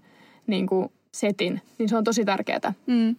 [0.48, 2.74] niin kuin, setin, niin se on tosi tärkeää.
[2.88, 3.16] Mm.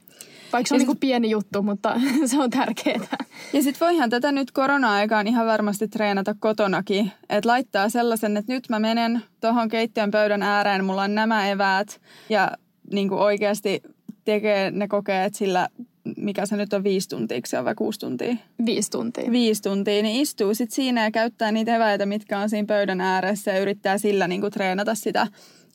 [0.52, 0.88] Vaikka se on sit...
[0.88, 3.24] niin pieni juttu, mutta se on tärkeää.
[3.52, 7.12] Ja sitten voihan tätä nyt korona-aikaan ihan varmasti treenata kotonakin.
[7.28, 12.00] Että laittaa sellaisen, että nyt mä menen tuohon keittiön pöydän ääreen, mulla on nämä eväät.
[12.28, 12.52] Ja
[12.92, 13.82] niin kuin oikeasti
[14.24, 15.68] tekee ne kokeet sillä,
[16.16, 18.36] mikä se nyt on, viisi tuntia, se on vai kuusi tuntia?
[18.66, 19.30] Viisi tuntia.
[19.30, 23.50] Viisi tuntia, niin istuu sitten siinä ja käyttää niitä eväitä, mitkä on siinä pöydän ääressä
[23.50, 25.26] ja yrittää sillä niin kuin treenata sitä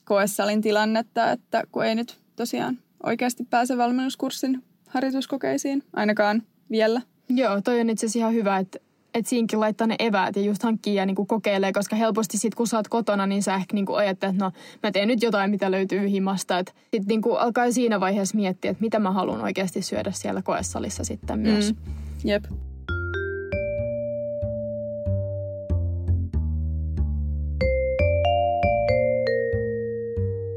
[0.05, 7.01] koesalin tilannetta, että kun ei nyt tosiaan oikeasti pääse valmennuskurssin harjoituskokeisiin, ainakaan vielä.
[7.29, 8.79] Joo, toi on itse asiassa ihan hyvä, että
[9.13, 12.67] että siinkin laittaa ne eväät ja just hankkii ja niinku kokeilee, koska helposti sit kun
[12.67, 14.51] sä oot kotona, niin sä ehkä niinku ajattelet, että no
[14.83, 16.59] mä teen nyt jotain, mitä löytyy himasta.
[16.59, 21.03] Että sit niinku alkaa siinä vaiheessa miettiä, että mitä mä haluan oikeasti syödä siellä koesalissa
[21.03, 21.73] sitten myös.
[21.73, 21.93] Mm.
[22.29, 22.43] Jep.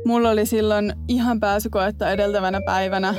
[0.07, 3.15] Mulla oli silloin ihan pääsykoetta edeltävänä päivänä,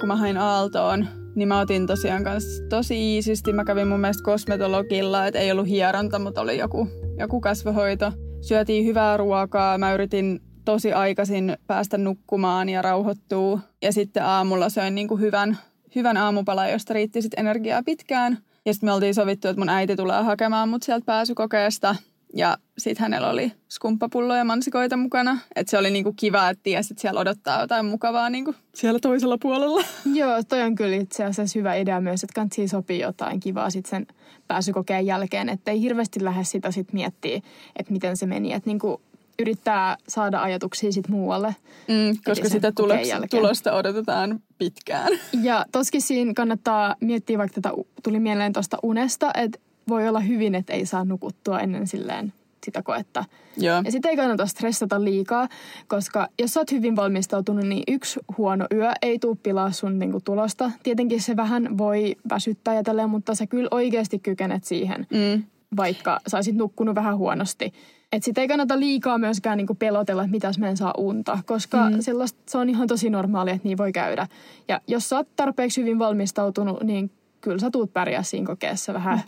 [0.00, 3.52] kun mä hain Aaltoon, niin mä otin tosiaan kanssa tosi iisisti.
[3.52, 8.12] Mä kävin mun mielestä kosmetologilla, että ei ollut hieronta, mutta oli joku, joku kasvohoito.
[8.40, 9.78] Syötiin hyvää ruokaa.
[9.78, 13.60] Mä yritin tosi aikaisin päästä nukkumaan ja rauhoittua.
[13.82, 15.58] Ja sitten aamulla söin niin kuin hyvän,
[15.94, 18.38] hyvän aamupalan, josta riitti sitten energiaa pitkään.
[18.64, 21.96] Ja sitten me oltiin sovittu, että mun äiti tulee hakemaan mut sieltä pääsykokeesta.
[22.36, 25.38] Ja sitten hänellä oli skumppapulloja ja mansikoita mukana.
[25.56, 29.38] Että se oli niinku kiva, että tiesi, että siellä odottaa jotain mukavaa niinku siellä toisella
[29.42, 29.84] puolella.
[30.14, 33.90] Joo, toi on kyllä itse asiassa hyvä idea myös, että kansi sopii jotain kivaa sitten
[33.90, 34.06] sen
[34.48, 35.48] pääsykokeen jälkeen.
[35.48, 37.40] Että ei hirveästi lähde sitä sitten miettiä,
[37.76, 38.52] että miten se meni.
[38.52, 39.00] Että niinku
[39.38, 41.56] yrittää saada ajatuksia sitten muualle.
[41.88, 45.12] Mm, koska sitä tulosta, tulosta odotetaan pitkään.
[45.42, 50.54] Ja toskin siinä kannattaa miettiä, vaikka tätä tuli mieleen tuosta unesta, että voi olla hyvin,
[50.54, 52.32] että ei saa nukuttua ennen silleen
[52.66, 53.24] sitä koetta.
[53.56, 53.82] Joo.
[53.84, 55.48] Ja sitten ei kannata stressata liikaa,
[55.86, 60.20] koska jos sä oot hyvin valmistautunut, niin yksi huono yö ei tuu pilaa sun niinku
[60.24, 60.70] tulosta.
[60.82, 65.44] Tietenkin se vähän voi väsyttää ja tälleen, mutta sä kyllä oikeasti kykenet siihen, mm.
[65.76, 67.72] vaikka sä olisit nukkunut vähän huonosti.
[68.12, 71.90] Että sitä ei kannata liikaa myöskään niinku pelotella, että mitäs mä en saa unta, koska
[71.90, 72.00] mm.
[72.00, 74.26] sellaista, se on ihan tosi normaalia, että niin voi käydä.
[74.68, 77.10] Ja jos sä oot tarpeeksi hyvin valmistautunut, niin
[77.46, 79.20] kyllä sä tuut pärjää siinä kokeessa vähän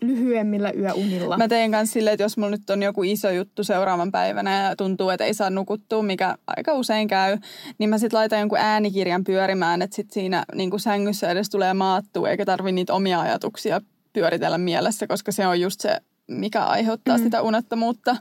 [0.00, 1.38] lyhyemmillä yöunilla.
[1.38, 4.76] Mä teen kanssa silleen, että jos mulla nyt on joku iso juttu seuraavan päivänä ja
[4.76, 7.38] tuntuu, että ei saa nukuttua, mikä aika usein käy,
[7.78, 11.74] niin mä sitten laitan jonkun äänikirjan pyörimään, että sit siinä niin kuin sängyssä edes tulee
[11.74, 13.80] maattua, eikä tarvi niitä omia ajatuksia
[14.12, 15.96] pyöritellä mielessä, koska se on just se,
[16.28, 17.22] mikä aiheuttaa mm.
[17.22, 18.16] sitä unettomuutta.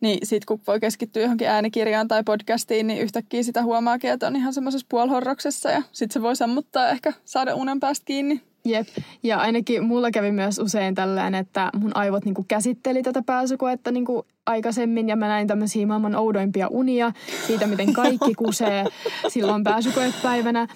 [0.00, 4.36] Niin sit kun voi keskittyä johonkin äänikirjaan tai podcastiin, niin yhtäkkiä sitä huomaakin, että on
[4.36, 8.51] ihan semmoisessa puolhorroksessa ja sit se voi sammuttaa ehkä saada unen päästä kiinni.
[8.64, 8.88] Jep,
[9.22, 14.26] ja ainakin mulla kävi myös usein tällainen, että mun aivot niinku käsitteli tätä pääsykoetta niinku
[14.46, 17.12] aikaisemmin ja mä näin tämmöisiä maailman oudoimpia unia
[17.46, 18.84] siitä, miten kaikki kusee
[19.28, 20.66] silloin pääsykoepäivänä.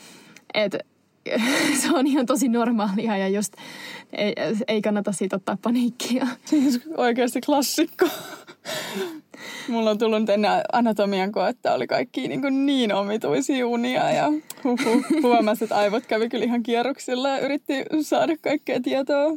[0.54, 0.76] Et
[1.82, 3.52] se on ihan tosi normaalia ja just
[4.12, 4.34] ei,
[4.68, 6.26] ei kannata siitä ottaa paniikkia.
[6.44, 8.08] Siis oikeasti klassikko.
[9.68, 14.26] Mulla on tullut ennen anatomian koetta, oli kaikki niin, kuin niin omituisia unia ja
[14.64, 19.36] huhu, huomasi, että aivot kävi kyllä ihan kierroksilla ja yritti saada kaikkea tietoa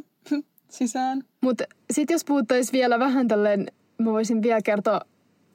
[0.68, 1.22] sisään.
[1.40, 3.66] Mutta sitten jos puhuttaisiin vielä vähän tälleen,
[3.98, 5.00] mä voisin vielä kertoa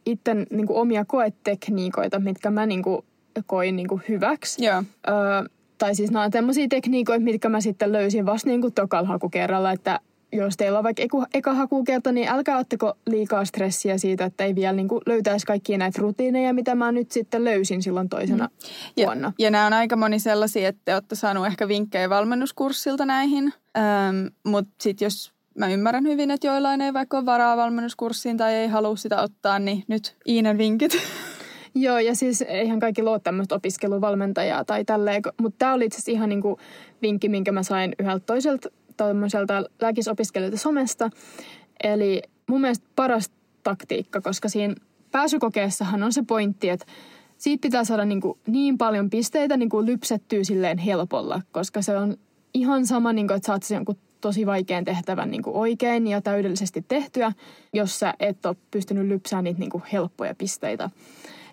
[0.06, 3.06] itten niin omia koetekniikoita, mitkä mä niin kuin,
[3.46, 4.66] koin niin kuin hyväksi.
[4.66, 4.84] Joo.
[5.08, 5.16] Öö,
[5.78, 9.72] Tai siis nämä on tämmöisiä tekniikoita, mitkä mä sitten löysin vasta niin kuin tokalla hakukerralla,
[9.72, 10.00] että
[10.32, 14.56] jos teillä on vaikka eka, eka hakukerta, niin älkää otteko liikaa stressiä siitä, että ei
[14.56, 19.04] vielä niin kuin löytäisi kaikkia näitä rutiineja, mitä mä nyt sitten löysin silloin toisena mm.
[19.04, 19.34] vuonna.
[19.38, 23.54] Ja, ja nämä on aika moni sellaisia, että te olette saaneet ehkä vinkkejä valmennuskurssilta näihin,
[23.78, 28.54] ähm, mutta sitten jos mä ymmärrän hyvin, että joillain ei vaikka ole varaa valmennuskurssiin tai
[28.54, 30.92] ei halua sitä ottaa, niin nyt Iinan vinkit.
[31.76, 36.12] Joo, ja siis eihän kaikki luo tämmöistä opiskeluvalmentajaa tai tälleen, mutta tämä oli itse asiassa
[36.12, 36.60] ihan niinku
[37.02, 41.10] vinkki, minkä mä sain yhdeltä toiselta tämmöiseltä lääkisopiskelijoilta somesta.
[41.84, 43.32] Eli mun mielestä paras
[43.64, 44.76] taktiikka, koska siinä
[45.12, 46.86] pääsykokeessahan on se pointti, että
[47.38, 51.98] siitä pitää saada niin, kuin niin paljon pisteitä niin kuin lypsettyä silleen helpolla, koska se
[51.98, 52.18] on
[52.54, 53.86] ihan sama, niin kuin, että saat sen
[54.22, 57.32] tosi vaikean tehtävän niin kuin oikein ja täydellisesti tehtyä,
[57.74, 60.90] jos sä et ole pystynyt lypsää niitä niin kuin helppoja pisteitä.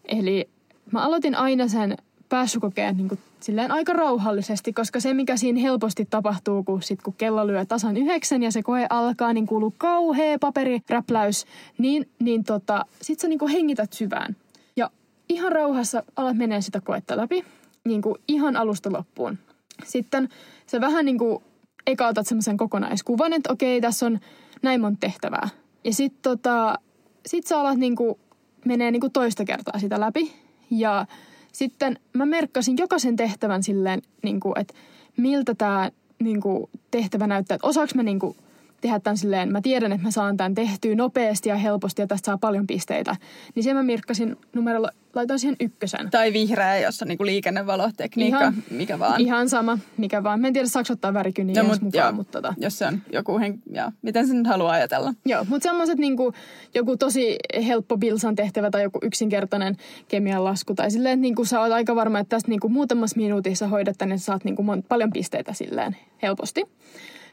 [0.05, 0.49] Eli
[0.93, 1.97] mä aloitin aina sen
[2.33, 7.15] pääsykokeen niin kuin silleen aika rauhallisesti, koska se mikä siinä helposti tapahtuu, kun, sit, kun
[7.19, 11.45] kello lyö tasan yhdeksän ja se koe alkaa, niin kuuluu kauhea paperiräpläys,
[11.79, 14.37] niin, niin tota, sit sä niin kuin hengität syvään.
[14.77, 14.91] Ja
[15.29, 17.45] ihan rauhassa alat menee sitä koetta läpi,
[17.85, 19.39] niin kuin ihan alusta loppuun.
[19.85, 20.29] Sitten
[20.67, 21.43] sä vähän niin kuin
[21.87, 24.21] eka otat semmoisen kokonaiskuvan, että okei, tässä on
[24.63, 25.49] näin monta tehtävää.
[25.85, 26.79] Ja sit, tota,
[27.27, 28.19] sit sä alat niin kuin,
[28.65, 30.33] menee niin kuin toista kertaa sitä läpi.
[30.71, 31.07] Ja
[31.53, 34.75] sitten mä merkkasin jokaisen tehtävän silleen, niin kuin, että
[35.17, 37.55] miltä tämä niin kuin, tehtävä näyttää.
[37.55, 38.37] Että osaako mä niin kuin,
[38.83, 42.27] tehdä tämän silleen, mä tiedän, että mä saan tämän tehtyä nopeasti ja helposti ja tästä
[42.27, 43.17] saa paljon pisteitä.
[43.55, 46.11] Niin sen mä mirkkasin numerolla, laitoin siihen ykkösen.
[46.11, 49.21] Tai vihreä, jossa on niinku liikennevalotekniikka, ihan, mikä vaan.
[49.21, 50.41] Ihan sama, mikä vaan.
[50.41, 52.55] Mä en tiedä, saako ottaa värikyniä no, mut, mukaan, joo, mutta tota.
[52.59, 55.15] Jos se on joku, hen, ja, miten sen haluaa ajatella.
[55.25, 56.33] Joo, mutta semmoiset niinku,
[56.75, 59.77] joku tosi helppo bilsan tehtävä tai joku yksinkertainen
[60.09, 60.75] kemian lasku.
[60.75, 64.19] Tai silleen, että niinku, sä oot aika varma, että tästä niinku, muutamassa minuutissa hoidat tänne,
[64.19, 66.65] saat niinku, paljon pisteitä silleen helposti.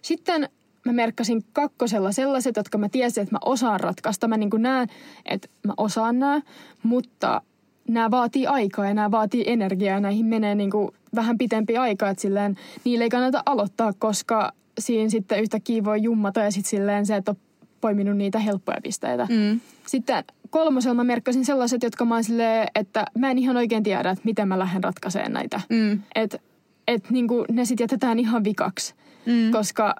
[0.02, 0.50] Sitten
[0.86, 4.28] mä merkkasin kakkosella sellaiset, jotka mä tiesin, että mä osaan ratkaista.
[4.28, 4.88] Mä niin näen,
[5.26, 6.42] että mä osaan nämä,
[6.84, 7.42] mutta
[7.88, 12.10] nämä vaatii aikaa ja nämä vaatii energiaa ja näihin menee niin kuin vähän pitempi aika,
[12.10, 17.06] että silleen niille ei kannata aloittaa, koska siinä sitten yhtäkkiä voi jummata ja sitten silleen
[17.06, 17.38] se, että on
[17.82, 19.28] poiminut niitä helppoja pisteitä.
[19.30, 19.60] Mm.
[19.88, 24.22] Sitten kolmosella mä merkkasin sellaiset, jotka mä silleen, että mä en ihan oikein tiedä, että
[24.24, 25.62] miten mä lähden ratkaisemaan näitä.
[25.70, 26.02] Mm.
[26.16, 26.40] Että
[26.88, 28.94] et, niin ne sitten jätetään ihan vikaksi,
[29.26, 29.52] mm.
[29.52, 29.96] koska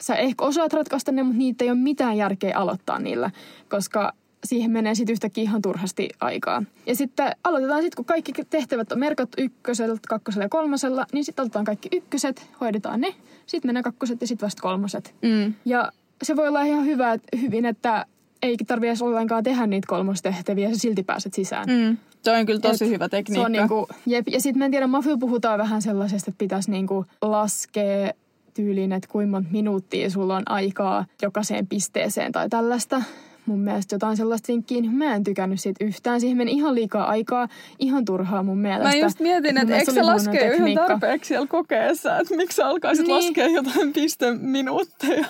[0.00, 3.30] sä ehkä osaat ratkaista ne, mutta niitä ei ole mitään järkeä aloittaa niillä,
[3.68, 4.12] koska
[4.44, 6.62] siihen menee sitten yhtäkkiä ihan turhasti aikaa.
[6.86, 11.42] Ja sitten aloitetaan sitten, kun kaikki tehtävät on merkattu ykköseltä, kakkosella ja kolmosella, niin sitten
[11.42, 13.14] aloitetaan kaikki ykköset, hoidetaan ne,
[13.46, 15.14] sitten menee kakkoset ja sitten vasta kolmoset.
[15.22, 15.54] Mm.
[15.64, 18.06] Ja se voi olla ihan hyvä, hyvin, että
[18.42, 21.68] ei tarvitse edes ollenkaan tehdä niitä kolmostehtäviä ja silti pääset sisään.
[21.68, 21.96] Mm.
[22.22, 23.42] Se on kyllä tosi Et hyvä tekniikka.
[23.42, 26.70] Se on niinku, jep, ja sitten mä en tiedä, Mafio puhutaan vähän sellaisesta, että pitäisi
[26.70, 28.12] niinku laskea
[28.56, 33.02] tyyliin, että kuinka monta minuuttia sulla on aikaa jokaiseen pisteeseen tai tällaista.
[33.46, 36.20] Mun mielestä jotain sellaista vinkkiä, niin mä en tykännyt siitä yhtään.
[36.20, 38.88] Siihen meni ihan liikaa aikaa, ihan turhaa mun mielestä.
[38.88, 43.06] Mä just mietin, että eikö se laske ihan tarpeeksi siellä kokeessa, että miksi sä alkaisit
[43.06, 43.14] niin.
[43.14, 45.26] laskea jotain pisteminuutteja.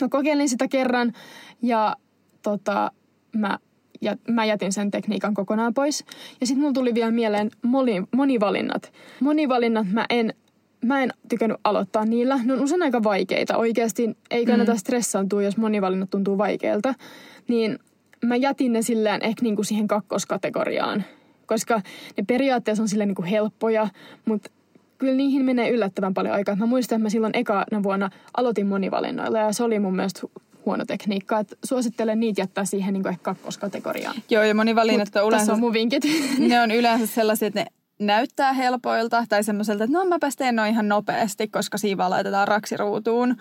[0.00, 1.12] Mä kokeilin sitä kerran
[1.62, 1.96] ja
[2.42, 2.92] tota,
[3.36, 3.58] mä
[4.00, 6.04] ja mä jätin sen tekniikan kokonaan pois.
[6.40, 8.92] Ja sitten mulla tuli vielä mieleen moni, monivalinnat.
[9.20, 10.34] Monivalinnat mä en
[10.84, 12.40] mä en tykännyt aloittaa niillä.
[12.44, 13.56] Ne on usein aika vaikeita.
[13.56, 14.78] Oikeasti ei kannata mm.
[14.78, 16.94] stressaantua, jos monivalinnat tuntuu vaikeilta.
[17.48, 17.78] Niin
[18.24, 21.04] mä jätin ne silleen ehkä niinku siihen kakkoskategoriaan.
[21.46, 21.82] Koska
[22.16, 23.88] ne periaatteessa on silleen niinku helppoja,
[24.24, 24.50] mutta
[24.98, 26.56] kyllä niihin menee yllättävän paljon aikaa.
[26.56, 30.20] Mä muistan, että mä silloin ekana vuonna aloitin monivalinnoilla ja se oli mun mielestä
[30.66, 31.38] huono tekniikka.
[31.38, 34.16] Et suosittelen niitä jättää siihen niin ehkä kakkoskategoriaan.
[34.30, 35.52] Joo, ja monivalinnat on yleensä...
[35.52, 36.02] On mun vinkit.
[36.48, 37.66] Ne on yleensä sellaisia, että ne
[38.00, 42.48] näyttää helpoilta tai semmoiselta, että no mäpä teen noin ihan nopeasti, koska siinä vaan laitetaan
[42.48, 43.36] raksiruutuun.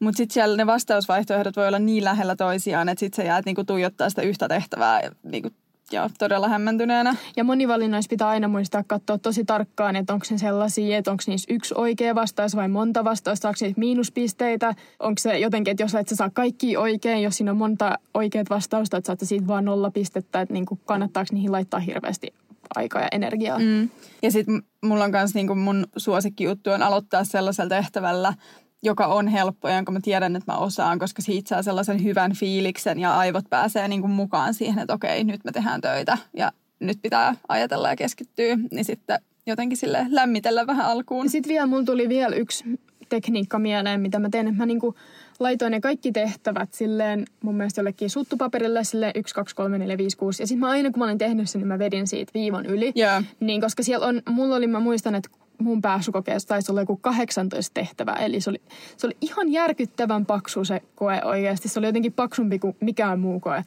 [0.00, 3.64] Mutta sitten siellä ne vastausvaihtoehdot voi olla niin lähellä toisiaan, että sitten sä jäät niinku
[3.64, 5.50] tuijottaa sitä yhtä tehtävää niinku
[5.92, 7.16] Joo, todella hämmentyneenä.
[7.36, 11.54] Ja monivalinnoissa pitää aina muistaa katsoa tosi tarkkaan, että onko se sellaisia, että onko niissä
[11.54, 14.74] yksi oikea vastaus vai monta vastausta, saako niitä miinuspisteitä.
[15.00, 18.50] Onko se jotenkin, että jos et sä saa kaikki oikein, jos siinä on monta oikeat
[18.50, 22.34] vastausta, että saatte siitä vaan nolla pistettä, että niin kannattaako niihin laittaa hirveästi
[22.76, 23.58] aikaa ja energiaa.
[23.58, 23.88] Mm.
[24.22, 28.34] Ja sitten mulla on myös niinku mun suosikkijuttu on aloittaa sellaisella tehtävällä,
[28.82, 32.32] joka on helppo ja jonka mä tiedän, että mä osaan, koska siitä saa sellaisen hyvän
[32.32, 36.98] fiiliksen ja aivot pääsee niinku mukaan siihen, että okei, nyt me tehdään töitä ja nyt
[37.02, 41.30] pitää ajatella ja keskittyä, niin sitten jotenkin sille lämmitellä vähän alkuun.
[41.30, 42.64] Sitten vielä mulla tuli vielä yksi
[43.08, 44.94] tekniikka mieleen, mitä mä teen, että mä niinku
[45.40, 50.16] laitoin ne kaikki tehtävät silleen mun mielestä jollekin suttupaperille silleen 1, 2, 3, 4, 5,
[50.16, 50.42] 6.
[50.42, 52.92] Ja sitten mä aina kun mä olin tehnyt sen, niin mä vedin siitä viivan yli.
[52.96, 53.24] Yeah.
[53.40, 57.74] Niin koska siellä on, mulla oli, mä muistan, että mun pääsykokeessa taisi olla joku 18
[57.74, 58.16] tehtävää.
[58.16, 58.60] Eli se oli,
[58.96, 61.68] se oli ihan järkyttävän paksu se koe oikeasti.
[61.68, 63.62] Se oli jotenkin paksumpi kuin mikään muu koe,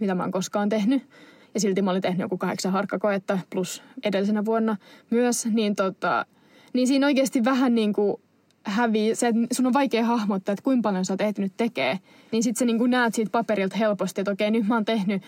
[0.00, 1.02] mitä mä oon koskaan tehnyt.
[1.54, 4.76] Ja silti mä olin tehnyt joku kahdeksan harkkakoetta plus edellisenä vuonna
[5.10, 5.46] myös.
[5.46, 6.26] Niin, tota,
[6.72, 8.20] niin siinä oikeasti vähän niin kuin
[8.64, 11.98] hävii, se, että sun on vaikea hahmottaa, että kuinka paljon sä oot ehtinyt tekee.
[12.32, 15.22] Niin sit sä niin kuin näet siitä paperilta helposti, että okei, nyt mä oon tehnyt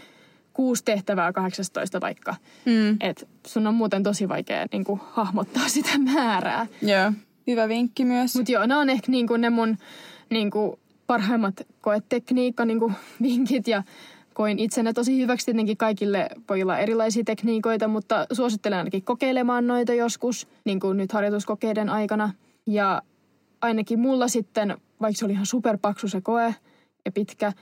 [0.52, 2.34] kuusi tehtävää 18 vaikka.
[2.64, 2.96] Mm.
[3.00, 6.66] Että sun on muuten tosi vaikea niin kuin, hahmottaa sitä määrää.
[6.82, 7.12] Joo,
[7.46, 8.36] hyvä vinkki myös.
[8.36, 9.78] Mutta joo, nämä on ehkä niin kuin ne mun
[10.30, 13.82] niin kuin, parhaimmat koetekniikka niin kuin, vinkit ja
[14.34, 15.46] koin itsenne tosi hyväksi.
[15.46, 21.12] Tietenkin kaikille voi olla erilaisia tekniikoita, mutta suosittelen ainakin kokeilemaan noita joskus, niin kuin nyt
[21.12, 22.32] harjoituskokeiden aikana.
[22.66, 23.02] Ja
[23.62, 26.54] ainakin mulla sitten, vaikka se oli ihan superpaksu se koe
[27.04, 27.52] ja pitkä,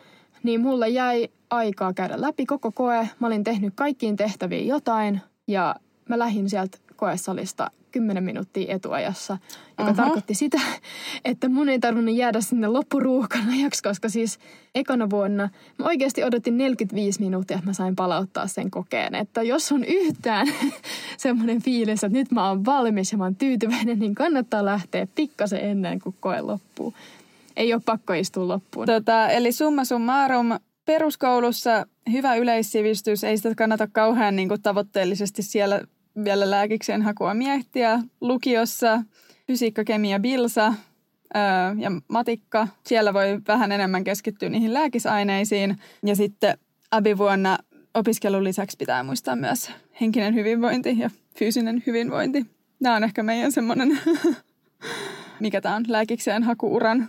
[0.43, 3.09] niin mulle jäi aikaa käydä läpi koko koe.
[3.19, 5.77] Mä olin tehnyt kaikkiin tehtäviin jotain ja
[6.09, 9.39] mä lähdin sieltä koesalista 10 minuuttia etuajassa,
[9.79, 9.97] joka uh-huh.
[9.97, 10.61] tarkoitti sitä,
[11.25, 14.39] että mun ei tarvinnut jäädä sinne loppuruuhkan ajaksi, koska siis
[14.75, 15.49] ekana vuonna
[15.79, 19.15] mä oikeasti odotin 45 minuuttia, että mä sain palauttaa sen kokeen.
[19.15, 20.47] Että jos on yhtään
[21.17, 25.61] semmoinen fiilis, että nyt mä oon valmis ja mä oon tyytyväinen, niin kannattaa lähteä pikkasen
[25.61, 26.95] ennen kuin koe loppuu.
[27.57, 28.87] Ei ole pakko istua loppuun.
[28.87, 30.51] Tota, eli summa summarum,
[30.85, 35.81] peruskoulussa hyvä yleissivistys, ei sitä kannata kauhean niin kuin, tavoitteellisesti siellä
[36.25, 38.03] vielä lääkikseen hakua miettiä.
[38.21, 39.03] Lukiossa
[39.47, 40.75] fysiikka, kemia, bilsa
[41.37, 41.43] öö,
[41.79, 42.69] ja matikka.
[42.87, 45.79] Siellä voi vähän enemmän keskittyä niihin lääkisaineisiin.
[46.03, 46.59] Ja sitten
[46.91, 47.59] abivuonna
[47.95, 52.47] opiskelun lisäksi pitää muistaa myös henkinen hyvinvointi ja fyysinen hyvinvointi.
[52.81, 53.99] Nämä on ehkä meidän semmoinen,
[55.41, 57.09] mikä tämä on, lääkikseen hakuuran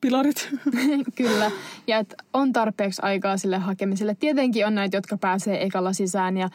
[0.00, 0.50] pilarit.
[1.16, 1.50] Kyllä,
[1.86, 4.16] ja on tarpeeksi aikaa sille hakemiselle.
[4.20, 6.48] Tietenkin on näitä, jotka pääsee ekalla sisään ja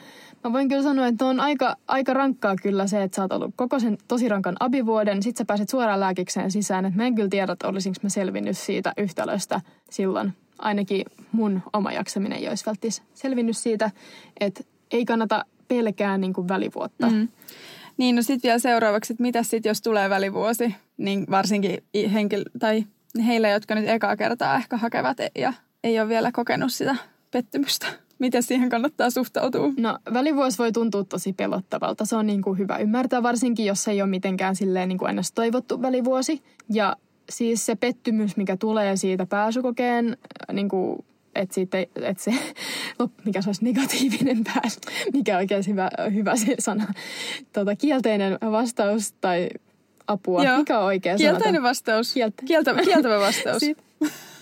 [0.44, 3.54] mä voin kyllä sanoa, että on aika, aika rankkaa kyllä se, että sä oot ollut
[3.56, 6.86] koko sen tosi rankan abivuoden, sit sä pääset suoraan lääkikseen sisään.
[6.86, 10.34] Että mä en kyllä tiedä, että olisinko mä selvinnyt siitä yhtälöstä silloin.
[10.60, 13.92] Ainakin mun oma jaksaminen ei olisi välttis selvinnyt siitä,
[14.40, 17.08] että ei kannata pelkää niin kuin välivuotta.
[17.08, 17.28] Mm.
[17.98, 22.84] Niin, no sitten vielä seuraavaksi, että mitä sitten, jos tulee välivuosi, niin varsinkin henkilö, tai
[23.26, 26.96] heille, jotka nyt ekaa kertaa ehkä hakevat ja ei ole vielä kokenut sitä
[27.32, 27.88] pettymystä.
[28.20, 29.70] Miten siihen kannattaa suhtautua?
[29.78, 32.06] No välivuosi voi tuntua tosi pelottavalta.
[32.06, 35.32] Se on niin kuin hyvä ymmärtää, varsinkin jos ei ole mitenkään silleen niin kuin ennäs
[35.32, 36.42] toivottu välivuosi.
[36.70, 36.96] Ja
[37.30, 40.18] siis se pettymys, mikä tulee siitä pääsykokeen,
[40.54, 42.34] niin kuin, että, siitä, että se,
[43.26, 44.80] mikä se olisi negatiivinen pääsy,
[45.14, 46.94] mikä oikein hyvä, hyvä se sana,
[47.54, 49.50] tota, kielteinen vastaus tai
[50.08, 50.44] apua.
[50.44, 50.58] Joo.
[50.58, 51.70] Mikä on oikea Kielteinen sanota?
[51.70, 52.14] vastaus.
[52.14, 52.44] Kieltä.
[52.46, 53.64] Kieltävä, kieltävä vastaus.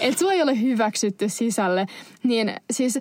[0.00, 1.86] Et sua ei ole hyväksytty sisälle,
[2.22, 2.98] niin siis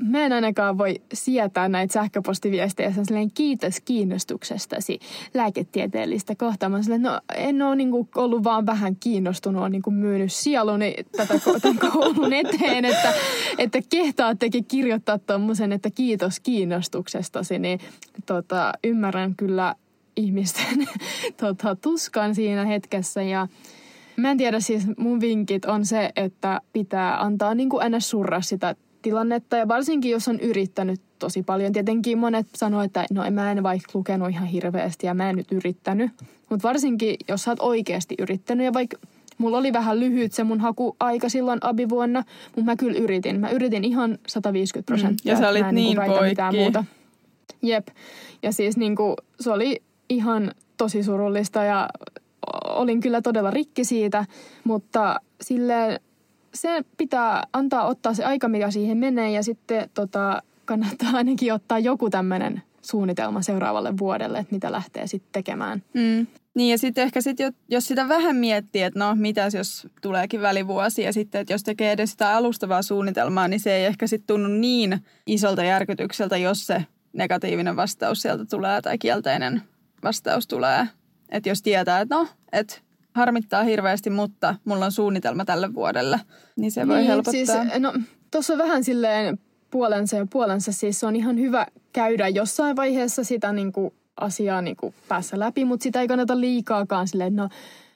[0.00, 4.98] mä en ainakaan voi sietää näitä sähköpostiviestejä silleen kiitos kiinnostuksestasi
[5.34, 6.68] lääketieteellistä kohtaa.
[6.68, 11.34] Mä silleen, no en ole niinku ollut vaan vähän kiinnostunut, on niinku myynyt sieluni tätä
[11.62, 13.14] tämän koulun eteen, että,
[13.58, 17.80] että kehtaattekin kirjoittaa tuommoisen, että kiitos kiinnostuksestasi, niin
[18.26, 19.74] tota, ymmärrän kyllä
[20.16, 20.88] ihmisten
[21.40, 23.48] tota, tuskan siinä hetkessä ja
[24.20, 28.40] Mä en tiedä, siis mun vinkit on se, että pitää antaa niin kuin ennä surra
[28.40, 31.72] sitä tilannetta ja varsinkin jos on yrittänyt tosi paljon.
[31.72, 35.52] Tietenkin monet sanoo, että no mä en vaikka lukenut ihan hirveästi ja mä en nyt
[35.52, 36.10] yrittänyt.
[36.50, 38.96] Mutta varsinkin jos sä oot oikeasti yrittänyt ja vaikka
[39.38, 43.40] mulla oli vähän lyhyt se mun hakuaika silloin abivuonna, mutta mä kyllä yritin.
[43.40, 45.34] Mä yritin ihan 150 prosenttia.
[45.34, 46.56] Mm, ja sä olit mä en niin niinku poikki.
[46.56, 46.84] Muuta.
[47.62, 47.88] Jep.
[48.42, 51.88] Ja siis niinku, se oli ihan tosi surullista ja
[52.64, 54.24] olin kyllä todella rikki siitä,
[54.64, 56.00] mutta sille
[56.54, 61.78] se pitää antaa ottaa se aika, mikä siihen menee ja sitten tota, kannattaa ainakin ottaa
[61.78, 65.82] joku tämmöinen suunnitelma seuraavalle vuodelle, että mitä lähtee sitten tekemään.
[65.94, 66.26] Mm.
[66.54, 71.02] Niin ja sitten ehkä sit, jos sitä vähän miettii, että no mitäs jos tuleekin välivuosi
[71.02, 74.48] ja sitten, että jos tekee edes sitä alustavaa suunnitelmaa, niin se ei ehkä sitten tunnu
[74.48, 79.62] niin isolta järkytykseltä, jos se negatiivinen vastaus sieltä tulee tai kielteinen
[80.02, 80.88] vastaus tulee.
[81.30, 82.76] Että jos tietää, että no, että
[83.14, 86.20] harmittaa hirveästi, mutta mulla on suunnitelma tälle vuodelle,
[86.56, 87.32] niin se voi niin, helpottaa.
[87.32, 87.94] Siis, no,
[88.30, 89.38] tuossa on vähän silleen
[89.70, 90.72] puolensa ja puolensa.
[90.72, 95.38] Siis se on ihan hyvä käydä jossain vaiheessa sitä niin kuin, asiaa niin kuin, päässä
[95.38, 97.48] läpi, mutta sitä ei kannata liikaakaan silleen, no,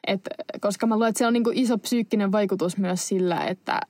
[0.07, 0.21] et,
[0.61, 3.81] koska mä luulen, että se on niin kuin, iso psyykkinen vaikutus myös sillä, että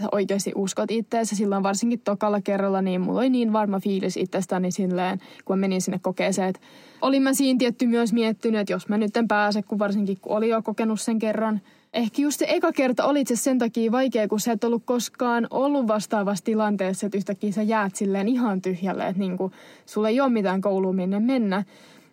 [0.00, 1.36] sä oikeasti uskot itseäsi.
[1.36, 6.00] Silloin varsinkin tokalla kerralla, niin mulla oli niin varma fiilis itsestäni silleen, kun menin sinne
[6.02, 6.54] kokeeseen,
[7.02, 10.36] olin mä siinä tietty myös miettinyt, että jos mä nyt en pääse, kun varsinkin kun
[10.36, 11.60] oli jo kokenut sen kerran.
[11.92, 15.46] Ehkä just se eka kerta oli itse sen takia vaikea, kun sä et ollut koskaan
[15.50, 19.52] ollut vastaavassa tilanteessa, että yhtäkkiä sä jäät silleen ihan tyhjälle, että niinku,
[19.86, 21.64] sulla ei ole mitään kouluun minne mennä.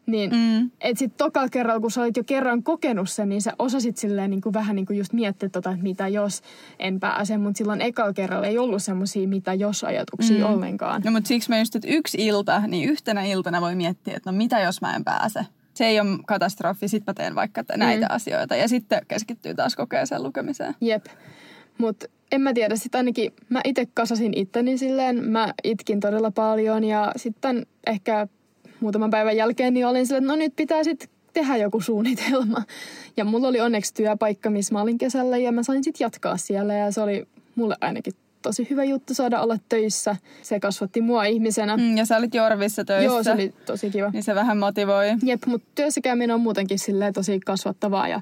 [0.08, 0.72] Niin, mm.
[0.82, 4.30] että sit toka kerralla, kun sä olit jo kerran kokenut sen, niin sä osasit silleen
[4.30, 6.41] niin kuin vähän niin kuin just miettiä tota, että mitä jos
[6.80, 7.38] en pääse.
[7.38, 10.53] Mutta silloin ekalla kerralla ei ollut semmoisia mitä jos ajatuksia mm.
[10.53, 11.01] ollenkaan.
[11.05, 14.38] No mutta siksi mä just, että yksi ilta, niin yhtenä iltana voi miettiä, että no
[14.38, 15.45] mitä jos mä en pääse.
[15.74, 18.16] Se ei ole katastrofi, sit mä teen vaikka näitä mm.
[18.16, 18.55] asioita.
[18.55, 20.76] Ja sitten keskittyy taas kokeeseen lukemiseen.
[20.82, 21.05] Jep.
[21.78, 26.84] Mutta en mä tiedä, sitten ainakin mä itse kasasin itteni silleen, mä itkin todella paljon
[26.84, 28.28] ja sitten ehkä
[28.80, 32.63] muutaman päivän jälkeen niin olin silleen, että no nyt pitää sitten tehdä joku suunnitelma.
[33.17, 36.73] Ja mulla oli onneksi työpaikka, missä mä olin kesällä ja mä sain sitten jatkaa siellä
[36.73, 40.15] ja se oli mulle ainakin tosi hyvä juttu saada olla töissä.
[40.41, 41.78] Se kasvatti mua ihmisenä.
[41.78, 43.05] Mm, ja sä olit Jorvissa töissä.
[43.05, 44.09] Joo, se oli tosi kiva.
[44.09, 45.07] Niin se vähän motivoi.
[45.23, 48.21] Jep, mutta työssäkäyminen on muutenkin silleen tosi kasvattavaa ja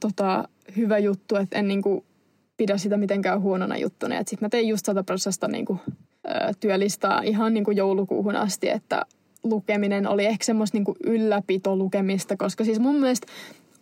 [0.00, 2.04] tota, hyvä juttu, että en niinku
[2.56, 4.18] pidä sitä mitenkään huonona juttuna.
[4.18, 5.78] Sitten mä tein just 100 prosenttia niinku,
[6.60, 9.06] työlistaa ihan niinku joulukuuhun asti, että
[9.44, 13.26] lukeminen oli ehkä semmoista niinku ylläpito lukemista, koska siis mun mielestä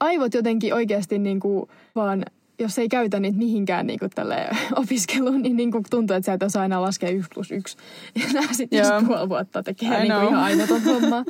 [0.00, 2.24] aivot jotenkin oikeasti niinku vaan
[2.58, 4.48] jos ei käytä niitä mihinkään niin tälle
[4.82, 7.76] opiskeluun, niin, niin kuin tuntuu, että sä et osaa aina laskea 1 plus 1.
[8.20, 11.24] Ja nämä sitten just puoli vuotta tekee niin kuin ihan aivoton homma.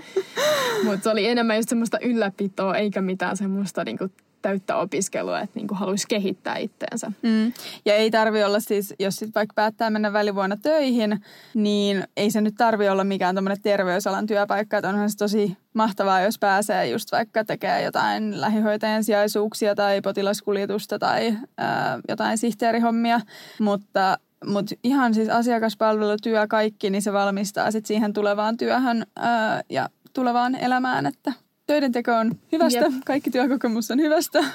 [0.85, 4.13] Mutta se oli enemmän just semmoista ylläpitoa, eikä mitään semmoista niin kuin
[4.43, 7.13] täyttä opiskelua, että niin haluaisi kehittää itteensä.
[7.23, 7.53] Mm.
[7.85, 11.25] Ja ei tarvi olla siis, jos sit vaikka päättää mennä välivuonna töihin,
[11.55, 14.77] niin ei se nyt tarvi olla mikään tämmöinen terveysalan työpaikka.
[14.77, 20.99] Että onhan se tosi mahtavaa, jos pääsee just vaikka tekee jotain lähihoitajan sijaisuuksia tai potilaskuljetusta
[20.99, 23.21] tai ää, jotain sihteerihommia.
[23.61, 29.89] Mutta mutta ihan siis asiakaspalvelutyö kaikki, niin se valmistaa sit siihen tulevaan työhön ää, ja
[30.13, 31.33] tulevaan elämään, että
[31.73, 32.93] töiden teko on hyvästä, Jep.
[33.07, 34.45] kaikki työkokemus on hyvästä.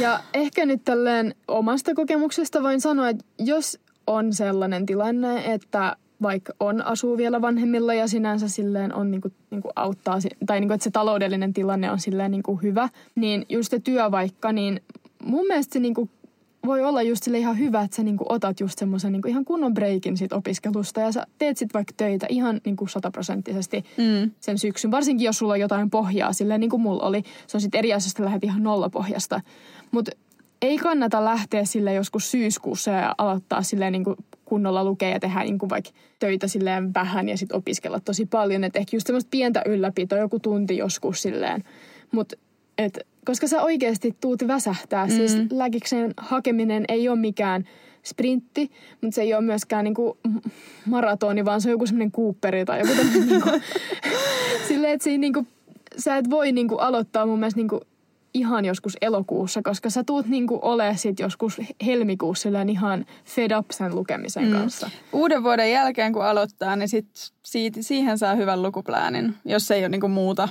[0.00, 6.52] Ja ehkä nyt tälleen omasta kokemuksesta voin sanoa, että jos on sellainen tilanne, että vaikka
[6.60, 10.90] on, asuu vielä vanhemmilla ja sinänsä silleen on niinku, niinku auttaa, tai niinku, että se
[10.90, 14.80] taloudellinen tilanne on silleen niinku hyvä, niin just se työ vaikka, niin
[15.24, 16.08] mun mielestä se niinku
[16.66, 19.74] voi olla just sille ihan hyvä, että sä niinku otat just semmoisen niinku ihan kunnon
[19.74, 24.30] breikin sit opiskelusta ja sä teet sit vaikka töitä ihan niinku sataprosenttisesti mm.
[24.40, 24.90] sen syksyn.
[24.90, 27.22] Varsinkin jos sulla on jotain pohjaa silleen niin kuin mulla oli.
[27.46, 29.40] Se on sitten eri asiasta lähdet ihan nollapohjasta.
[29.90, 30.10] Mutta
[30.62, 35.44] ei kannata lähteä sille joskus syyskuussa ja aloittaa silleen niin kuin kunnolla lukea ja tehdä
[35.44, 38.64] niin kuin vaikka töitä silleen vähän ja sitten opiskella tosi paljon.
[38.64, 41.64] Että ehkä just semmoista pientä ylläpitoa, joku tunti joskus silleen.
[42.12, 42.36] Mutta
[42.78, 45.06] että koska sä oikeasti tuut väsähtää.
[45.06, 45.18] Mm-hmm.
[45.18, 47.64] Siis läkiksen hakeminen ei ole mikään
[48.04, 48.70] sprintti,
[49.00, 50.18] mutta se ei ole myöskään niinku
[50.86, 53.50] maratoni, vaan se on joku semmoinen Cooperi tai joku tämmöinen niinku,
[54.68, 55.46] silleen, että niinku,
[55.98, 57.80] sä et voi niinku aloittaa mun mielestä niinku
[58.34, 63.94] ihan joskus elokuussa, koska sä tuut niinku ole sit joskus helmikuussa ihan fed up sen
[63.94, 64.52] lukemisen mm.
[64.52, 64.90] kanssa.
[65.12, 67.08] Uuden vuoden jälkeen kun aloittaa, niin sit
[67.42, 70.48] siitä, siihen saa hyvän lukupläänin, jos ei ole niinku muuta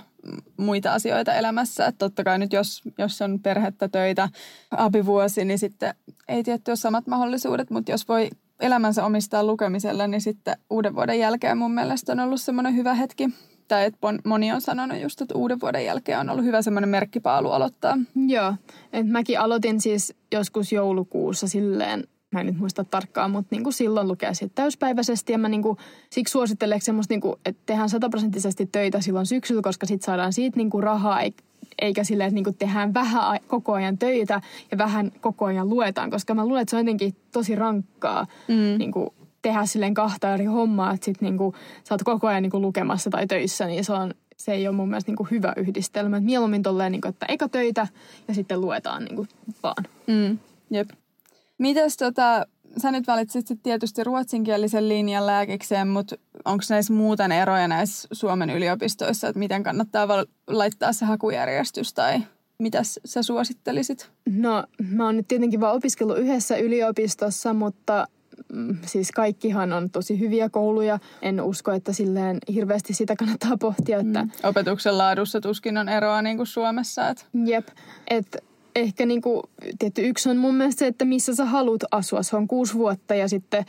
[0.58, 1.86] muita asioita elämässä.
[1.86, 4.30] Että totta kai nyt jos, jos on perhettä, töitä,
[4.72, 5.96] abivuosi, niin sitten
[6.28, 8.30] ei tietty ole samat mahdollisuudet, mutta jos voi
[8.60, 13.30] elämänsä omistaa lukemisella, niin sitten uuden vuoden jälkeen mun mielestä on ollut semmoinen hyvä hetki.
[13.68, 17.52] Tai että moni on sanonut just, että uuden vuoden jälkeen on ollut hyvä semmoinen merkkipaalu
[17.52, 17.98] aloittaa.
[18.28, 18.54] Joo,
[18.94, 22.04] että mäkin aloitin siis joskus joulukuussa silleen
[22.34, 25.32] mä en nyt muista tarkkaan, mutta niin kuin silloin lukee sitten täyspäiväisesti.
[25.32, 25.78] Ja mä niin kuin,
[26.10, 30.58] siksi suosittelen semmoista, niin kuin, että tehdään sataprosenttisesti töitä silloin syksyllä, koska sitten saadaan siitä
[30.58, 31.20] niin kuin rahaa,
[31.82, 34.42] eikä silleen, että niin kuin tehdään vähän koko ajan töitä
[34.72, 36.10] ja vähän koko ajan luetaan.
[36.10, 38.78] Koska mä luulen, että se on jotenkin tosi rankkaa mm.
[38.78, 39.10] niin kuin
[39.44, 42.62] tehdä silleen kahta eri hommaa, että sitten niin kuin, sä oot koko ajan niin kuin
[42.62, 46.18] lukemassa tai töissä, niin se on se ei ole mun mielestä niin kuin hyvä yhdistelmä.
[46.18, 47.88] Et mieluummin tolleen, niin kuin, että eka töitä
[48.28, 49.28] ja sitten luetaan niin kuin
[49.64, 49.84] vaan.
[50.08, 50.40] Mm,
[50.70, 50.90] jep.
[51.58, 52.46] Mites tota,
[52.82, 56.16] sä nyt valitsit tietysti ruotsinkielisen linjan lääkikseen, mutta
[56.46, 62.22] onko näissä muuten eroja näissä Suomen yliopistoissa, että miten kannattaa val- laittaa se hakujärjestys tai
[62.58, 64.10] mitä sä suosittelisit?
[64.30, 68.08] No mä oon nyt tietenkin vaan opiskellut yhdessä yliopistossa, mutta
[68.86, 71.00] siis kaikkihan on tosi hyviä kouluja.
[71.22, 74.00] En usko, että silleen hirveästi sitä kannattaa pohtia.
[74.00, 74.24] Että...
[74.24, 74.32] Mm.
[74.44, 77.10] Opetuksen laadussa tuskin on eroa niin kuin Suomessa.
[77.10, 77.26] Että...
[77.46, 77.68] Jep,
[78.08, 78.40] että
[78.76, 79.44] ehkä niinku,
[79.80, 82.24] tietty yksi on mun mielestä se, että missä sä haluat asua.
[82.24, 83.66] Se on kuusi vuotta ja sitten,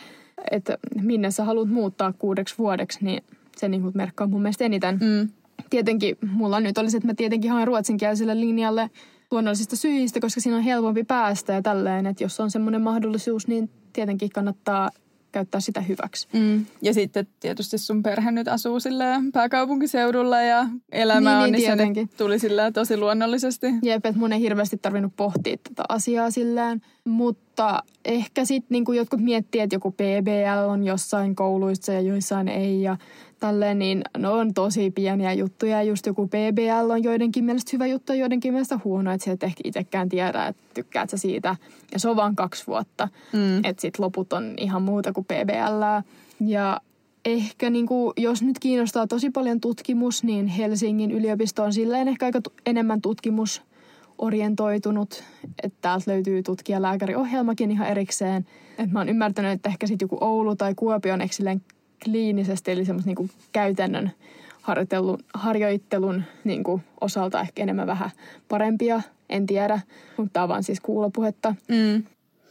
[0.51, 3.25] että minne sä haluat muuttaa kuudeksi vuodeksi, niin
[3.57, 4.95] se niinku merkkaa mun mielestä eniten.
[4.95, 5.29] Mm.
[5.71, 8.91] Tietenkin mulla nyt olisi, että mä tietenkin haen ruotsinkieliselle linjalle
[9.31, 13.71] luonnollisista syistä, koska siinä on helpompi päästä ja tälleen, että jos on semmoinen mahdollisuus, niin
[13.95, 14.91] tietenkin kannattaa
[15.35, 16.29] käyttää sitä hyväksi.
[16.33, 16.67] Mm.
[16.83, 18.81] Ja sitten tietysti sun perhe nyt asuu
[19.33, 22.39] pääkaupunkiseudulla ja elämä niin, on, niin, niin se tuli
[22.73, 23.67] tosi luonnollisesti.
[23.83, 26.81] Jep, että mun ei hirveästi tarvinnut pohtia tätä asiaa silleen.
[27.05, 32.83] Mutta ehkä sitten niin jotkut miettii, että joku PBL on jossain kouluissa ja joissain ei
[32.83, 32.97] ja
[33.41, 35.83] tälleen, niin ne on tosi pieniä juttuja.
[35.83, 39.43] Just joku BBL on joidenkin mielestä hyvä juttu ja joidenkin mielestä huono, että sä et
[39.43, 41.57] ehkä itsekään tiedä, että tykkäät sä siitä.
[41.93, 43.09] Ja se on vaan kaksi vuotta.
[43.33, 43.65] Mm.
[43.65, 45.83] Että sit loput on ihan muuta kuin BBL.
[46.41, 46.81] Ja
[47.25, 52.27] ehkä niin kuin, jos nyt kiinnostaa tosi paljon tutkimus, niin Helsingin yliopisto on silleen ehkä
[52.27, 53.63] aika t- enemmän tutkimus
[54.19, 55.25] orientoitunut,
[55.63, 58.47] että täältä löytyy tutkijalääkäriohjelmakin ihan erikseen.
[58.79, 61.57] Et mä oon ymmärtänyt, että ehkä sitten joku Oulu tai Kuopio on ehkä
[62.05, 64.11] kliinisesti, eli semmoista niin käytännön
[64.63, 68.11] harjoittelun, harjoittelun niin kuin osalta ehkä enemmän vähän
[68.49, 69.81] parempia, en tiedä,
[70.17, 71.55] mutta tämä on vaan siis kuulopuhetta.
[71.69, 72.03] Mm.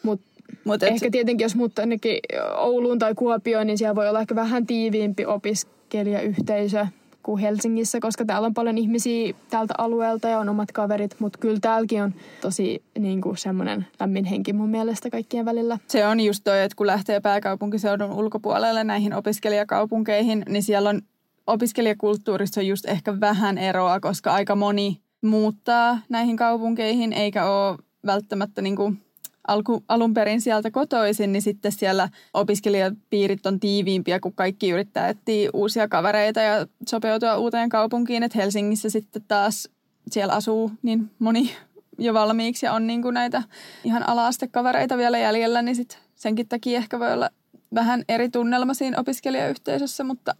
[0.03, 0.25] Mutta
[0.63, 1.11] Mut ehkä et...
[1.11, 2.19] tietenkin, jos muuttaa ainakin
[2.57, 6.87] Ouluun tai Kuopioon, niin siellä voi olla ehkä vähän tiiviimpi opiskelijayhteisö
[7.23, 11.59] kuin Helsingissä, koska täällä on paljon ihmisiä tältä alueelta ja on omat kaverit, mutta kyllä
[11.61, 15.77] täälläkin on tosi niin kuin semmoinen lämmin henki mun mielestä kaikkien välillä.
[15.87, 21.01] Se on just toi, että kun lähtee pääkaupunkiseudun ulkopuolelle näihin opiskelijakaupunkeihin, niin siellä on
[21.47, 28.61] opiskelijakulttuurissa on just ehkä vähän eroa, koska aika moni muuttaa näihin kaupunkeihin, eikä ole välttämättä
[28.61, 29.02] niin kuin
[29.47, 35.49] alku, alun perin sieltä kotoisin, niin sitten siellä opiskelijapiirit on tiiviimpiä, kun kaikki yrittää etsiä
[35.53, 38.23] uusia kavereita ja sopeutua uuteen kaupunkiin.
[38.23, 39.69] Että Helsingissä sitten taas
[40.11, 41.55] siellä asuu niin moni
[41.97, 43.43] jo valmiiksi ja on niin kuin näitä
[43.83, 47.29] ihan ala-astekavereita vielä jäljellä, niin sitten senkin takia ehkä voi olla
[47.75, 50.35] vähän eri tunnelma siinä opiskelijayhteisössä, mutta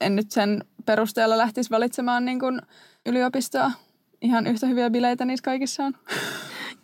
[0.00, 2.60] en nyt sen perusteella lähtisi valitsemaan niin kuin
[3.06, 3.70] yliopistoa.
[4.22, 5.94] Ihan yhtä hyviä bileitä niissä kaikissa on.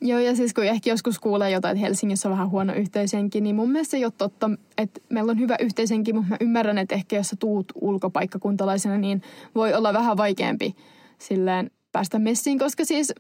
[0.01, 3.57] Joo, ja siis kun ehkä joskus kuulee jotain, että Helsingissä on vähän huono yhteisenkin, niin
[3.57, 6.95] mun mielestä se ei ole totta, että meillä on hyvä yhteisenkin, mutta mä ymmärrän, että
[6.95, 9.23] ehkä jos sä tuut ulkopaikkakuntalaisena, niin
[9.55, 10.75] voi olla vähän vaikeampi
[11.19, 13.13] silleen päästä messiin, koska siis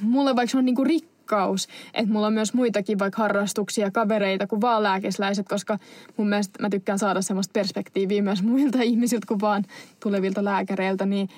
[0.00, 4.60] mulle vaikka se on niinku rikkaus, että mulla on myös muitakin vaikka harrastuksia, kavereita kuin
[4.60, 5.78] vaan lääkesläiset, koska
[6.16, 9.64] mun mielestä mä tykkään saada semmoista perspektiiviä myös muilta ihmisiltä kuin vaan
[10.00, 11.28] tulevilta lääkäreiltä, niin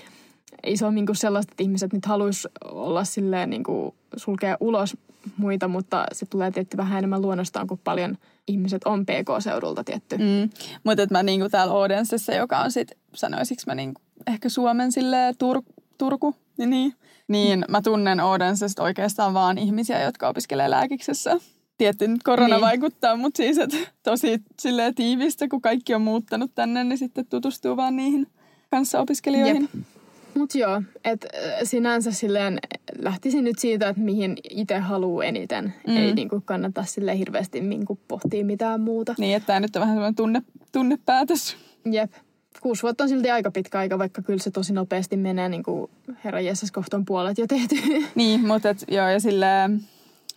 [0.63, 4.97] ei se ole niinku sellaista, että ihmiset nyt haluaisi olla silleen niinku sulkea ulos
[5.37, 10.19] muita, mutta se tulee tietty vähän enemmän luonnostaan, kuin paljon ihmiset on PK-seudulta tietty.
[10.19, 10.51] Mm.
[10.85, 15.35] Mutta että mä niinku täällä Odensessa, joka on sitten, sanoisiksi mä niinku, ehkä Suomen silleen
[15.35, 16.95] Tur- Turku, niin, niin,
[17.29, 21.37] niin mä tunnen Odensesta oikeastaan vaan ihmisiä, jotka opiskelee lääkiksessä.
[21.79, 22.61] Tietty nyt korona niin.
[22.61, 27.77] vaikuttaa, mutta siis että tosi silleen tiivistä, kun kaikki on muuttanut tänne, niin sitten tutustuu
[27.77, 28.27] vaan niihin
[28.71, 29.69] kanssa opiskelijoihin.
[29.75, 29.87] Jep.
[30.35, 31.29] Mutta joo, että
[31.63, 32.59] sinänsä silleen
[32.99, 35.75] lähtisin nyt siitä, että mihin itse haluaa eniten.
[35.87, 35.97] Mm.
[35.97, 39.15] Ei niinku kannata sille hirveästi niinku pohtia mitään muuta.
[39.19, 41.57] Niin, että tämä nyt on vähän sellainen tunne, tunnepäätös.
[41.91, 42.13] Jep.
[42.61, 45.91] Kuusi vuotta on silti aika pitkä aika, vaikka kyllä se tosi nopeasti menee, niin kuin
[46.25, 47.77] herra Jessas kohton puolet jo tehty.
[48.15, 49.81] Niin, mutta et, joo, ja silleen,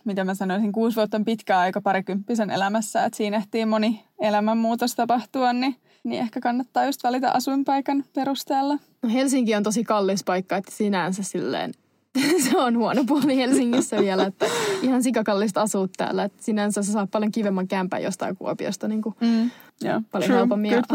[0.04, 4.94] mitä mä sanoisin, kuusi vuotta on pitkä aika parikymppisen elämässä, että siinä ehtii moni elämänmuutos
[4.94, 8.78] tapahtua, niin, niin ehkä kannattaa just valita asuinpaikan perusteella.
[9.02, 11.72] No Helsinki on tosi kallis paikka, että sinänsä silleen
[12.50, 14.46] se on huono puoli Helsingissä vielä, että
[14.82, 16.24] ihan sikakallista asua täällä.
[16.24, 19.50] Että sinänsä sä saat paljon kivemman kämpän jostain Kuopiosta niin kuin mm,
[19.84, 20.72] yeah, paljon true, helpommin.
[20.72, 20.82] Ja,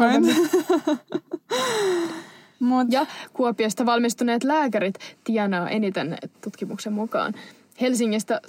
[2.59, 2.87] Mut.
[2.91, 7.33] ja Kuopiosta valmistuneet lääkärit tienaa eniten tutkimuksen mukaan.
[7.81, 8.41] Helsingistä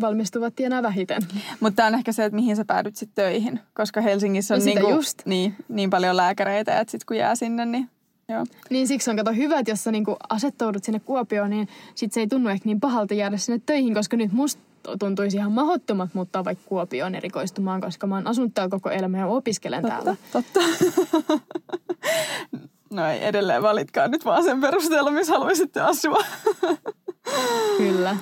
[0.00, 1.22] valmistuvat tienaa vähiten.
[1.60, 4.64] Mutta tämä on ehkä se, että mihin sä päädyt sitten töihin, koska Helsingissä on no
[4.64, 5.22] niinku, just.
[5.24, 7.90] Niin, niin paljon lääkäreitä, että sitten kun jää sinne, niin
[8.28, 8.44] Joo.
[8.70, 12.20] Niin siksi on kato hyvä, että jos sä niinku asettoudut sinne Kuopioon, niin sit se
[12.20, 14.62] ei tunnu ehkä niin pahalta jäädä sinne töihin, koska nyt musta
[14.98, 19.26] tuntuisi ihan mahdottomat muuttaa vaikka Kuopioon erikoistumaan, koska mä oon asunut täällä koko elämä ja
[19.26, 20.16] opiskelen totta, täällä.
[20.32, 20.60] Totta,
[22.90, 26.24] No ei edelleen valitkaan nyt vaan sen perusteella, missä haluaisitte asua.
[27.78, 28.16] Kyllä.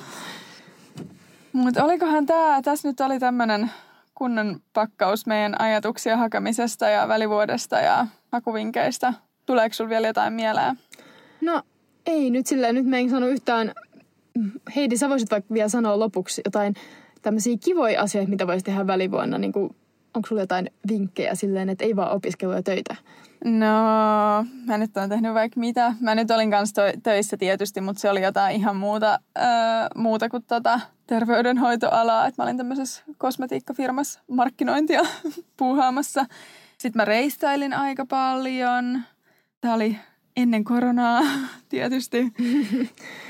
[1.55, 3.71] Mutta olikohan tämä, tässä nyt oli tämmöinen
[4.15, 9.13] kunnon pakkaus meidän ajatuksia hakamisesta ja välivuodesta ja hakuvinkeistä.
[9.45, 10.79] Tuleeko sinulla vielä jotain mieleen?
[11.41, 11.61] No
[12.05, 13.71] ei nyt silleen, nyt mä en sano yhtään.
[14.75, 16.73] Heidi, sä voisit vaikka vielä sanoa lopuksi jotain
[17.21, 19.37] tämmöisiä kivoja asioita, mitä voisi tehdä välivuonna.
[19.37, 19.75] Niin kuin,
[20.13, 22.95] onko sulla jotain vinkkejä silleen, että ei vaan opiskelua ja töitä?
[23.45, 25.93] No, mä nyt olen tehnyt vaikka mitä.
[25.99, 29.45] Mä nyt olin kanssa töissä tietysti, mutta se oli jotain ihan muuta, öö,
[29.95, 32.27] muuta kuin tota terveydenhoitoalaa.
[32.27, 35.01] Et mä olin tämmöisessä kosmetiikkafirmassa markkinointia
[35.57, 36.25] puuhaamassa.
[36.77, 39.01] Sitten mä reistailin aika paljon.
[39.61, 39.97] Tämä oli
[40.37, 41.21] ennen koronaa
[41.69, 42.17] tietysti.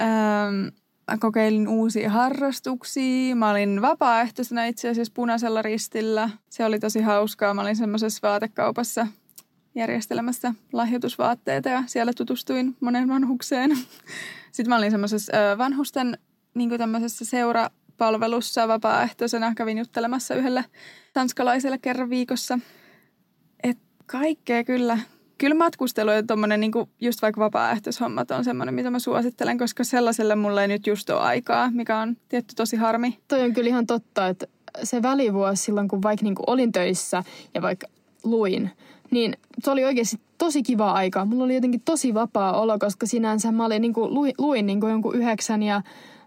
[0.01, 0.67] ähm,
[1.11, 3.35] mä kokeilin uusia harrastuksia.
[3.35, 6.29] Mä olin vapaaehtoisena itse asiassa punaisella ristillä.
[6.49, 7.53] Se oli tosi hauskaa.
[7.53, 9.07] Mä olin semmoisessa vaatekaupassa
[9.75, 13.71] järjestelemässä lahjoitusvaatteita ja siellä tutustuin monen vanhukseen.
[14.51, 16.17] Sitten mä olin semmoisessa vanhusten
[16.53, 19.55] niin tämmöisessä seurapalvelussa vapaaehtoisena.
[19.55, 20.65] Kävin juttelemassa yhdelle
[21.13, 22.59] tanskalaiselle kerran viikossa.
[23.63, 24.99] Et kaikkea kyllä
[25.37, 30.35] kyllä matkustelu ja tuommoinen niinku just vaikka vapaaehtoishommat on semmoinen, mitä mä suosittelen, koska sellaiselle
[30.35, 33.19] mulle ei nyt just ole aikaa, mikä on tietty tosi harmi.
[33.27, 34.47] Toi on kyllä ihan totta, että
[34.83, 37.23] se välivuosi silloin, kun vaikka niinku olin töissä
[37.53, 37.87] ja vaikka
[38.23, 38.71] luin,
[39.15, 41.25] niin se oli oikeasti tosi kiva aika.
[41.25, 45.15] Mulla oli jotenkin tosi vapaa olo, koska sinänsä mä olin niinku, luin, luin niinku jonkun
[45.15, 45.81] yhdeksän ja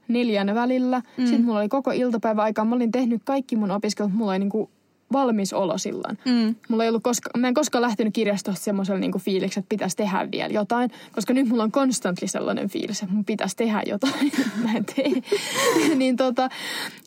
[0.08, 1.02] neljän välillä.
[1.16, 1.26] Mm.
[1.26, 2.64] Sitten mulla oli koko iltapäivä aikaa.
[2.64, 4.12] Mä olin tehnyt kaikki mun opiskelut.
[4.12, 4.70] Mulla oli niinku
[5.12, 6.18] valmis olo silloin.
[6.24, 6.54] Mm.
[6.68, 10.28] Mulla ei ollut koska, mä en koskaan lähtenyt kirjastosta semmoiselle niinku fiiliksi, että pitäisi tehdä
[10.32, 10.90] vielä jotain.
[11.12, 14.32] Koska nyt mulla on konstantli sellainen fiilis, että mun pitäisi tehdä jotain.
[14.64, 15.12] mä en tee.
[16.00, 16.48] niin tota,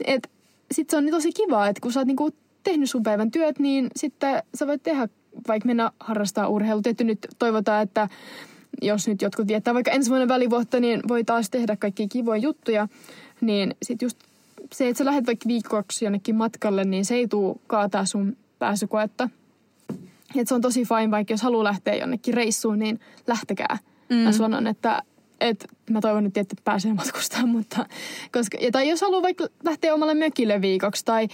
[0.05, 0.29] et,
[0.71, 2.29] sit se on tosi kiva, että kun sä oot niinku
[2.63, 5.07] tehnyt sun päivän työt, niin sitten sä voit tehdä,
[5.47, 6.82] vaikka mennä harrastaa urheilua.
[6.82, 8.09] Tietysti nyt toivotaan, että
[8.82, 12.88] jos nyt jotkut viettää vaikka ensi vuoden välivuotta, niin voi taas tehdä kaikki kivoja juttuja.
[13.41, 14.17] Niin sitten just
[14.73, 19.29] se, että sä lähdet vaikka viikoksi jonnekin matkalle, niin se ei tuu kaataa sun pääsykoetta.
[20.36, 23.77] Et se on tosi fine, vaikka jos haluaa lähteä jonnekin reissuun, niin lähtekää.
[24.09, 24.15] Mm.
[24.15, 25.03] Mä sanon, että,
[25.41, 27.85] että mä toivon nyt, että pääsee matkustamaan, mutta
[28.31, 31.27] koska, ja tai jos haluaa vaikka lähteä omalle mökille viikoksi tai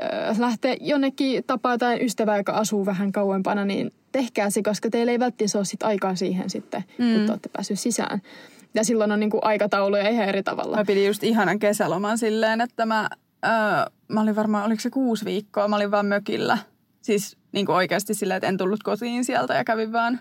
[0.00, 5.12] äh, lähteä jonnekin tapaa tai ystävää, joka asuu vähän kauempana, niin tehkää se, koska teillä
[5.12, 7.14] ei välttämättä ole sit aikaa siihen sitten, mm.
[7.14, 8.22] kun te olette päässyt sisään.
[8.74, 10.76] Ja silloin on niin kuin aikatauluja ihan eri tavalla.
[10.76, 13.08] Mä pidin just ihanan kesäloman silleen, että mä,
[13.44, 13.50] öö,
[14.08, 16.58] mä olin varmaan, oliko se kuusi viikkoa, mä olin vaan mökillä.
[17.02, 20.20] Siis niin kuin oikeasti silleen, että en tullut kotiin sieltä ja kävin vaan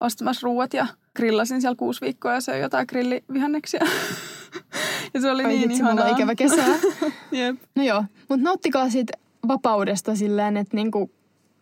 [0.00, 0.86] ostamassa ruuat ja
[1.16, 3.80] grillasin siellä kuusi viikkoa ja söin jotain grillivihanneksia.
[5.14, 6.08] ja se oli Ai niin ihanaa.
[6.08, 6.64] ikävä kesä.
[7.32, 7.56] Jep.
[7.74, 9.12] No joo, mutta nauttikaa siitä
[9.48, 11.10] vapaudesta silleen, että niinku,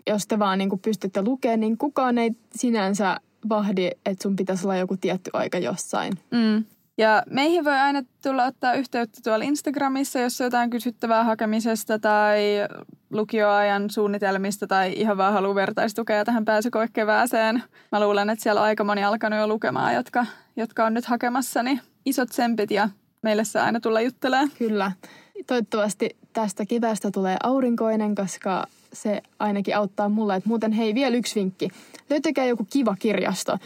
[0.07, 3.17] jos te vaan niinku pystytte lukemaan, niin kukaan ei sinänsä
[3.49, 6.13] vahdi, että sun pitäisi olla joku tietty aika jossain.
[6.31, 6.65] Mm.
[6.99, 12.45] Ja meihin voi aina tulla ottaa yhteyttä tuolla Instagramissa, jos on jotain kysyttävää hakemisesta tai
[13.11, 17.63] lukioajan suunnitelmista tai ihan vaan haluaa vertaistukea tähän pääsykoekevääseen.
[17.93, 20.27] Mä luulen, että siellä on aika moni alkanut jo lukemaan, jotka,
[20.57, 22.89] jotka on nyt hakemassa, niin isot tsempit ja
[23.23, 24.51] meille saa aina tulla juttelemaan.
[24.59, 24.93] Kyllä.
[25.47, 30.37] Toivottavasti tästä keväästä tulee aurinkoinen, koska se ainakin auttaa mulla.
[30.37, 31.69] Et muuten hei, vielä yksi vinkki.
[32.11, 33.59] Löytäkää joku kiva kirjasto,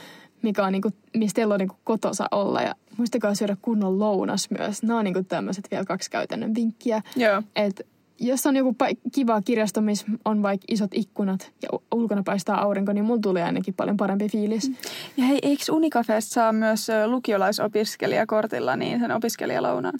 [0.43, 2.62] mikä on niinku, mistä teillä on niinku kotosa olla.
[2.62, 4.82] Ja muistakaa syödä kunnon lounas myös.
[4.82, 7.03] Nämä on niinku tämmöiset vielä kaksi käytännön vinkkiä.
[7.16, 7.43] Joo.
[7.57, 7.87] Et
[8.20, 12.93] jos on joku pa- kiva kirjasto, missä on vaikka isot ikkunat ja ulkona paistaa aurinko,
[12.93, 14.72] niin mulla tulee ainakin paljon parempi fiilis.
[15.16, 19.99] Ja hei, eikö Unicafesta saa myös lukiolaisopiskelijakortilla niin sen opiskelijalounaan?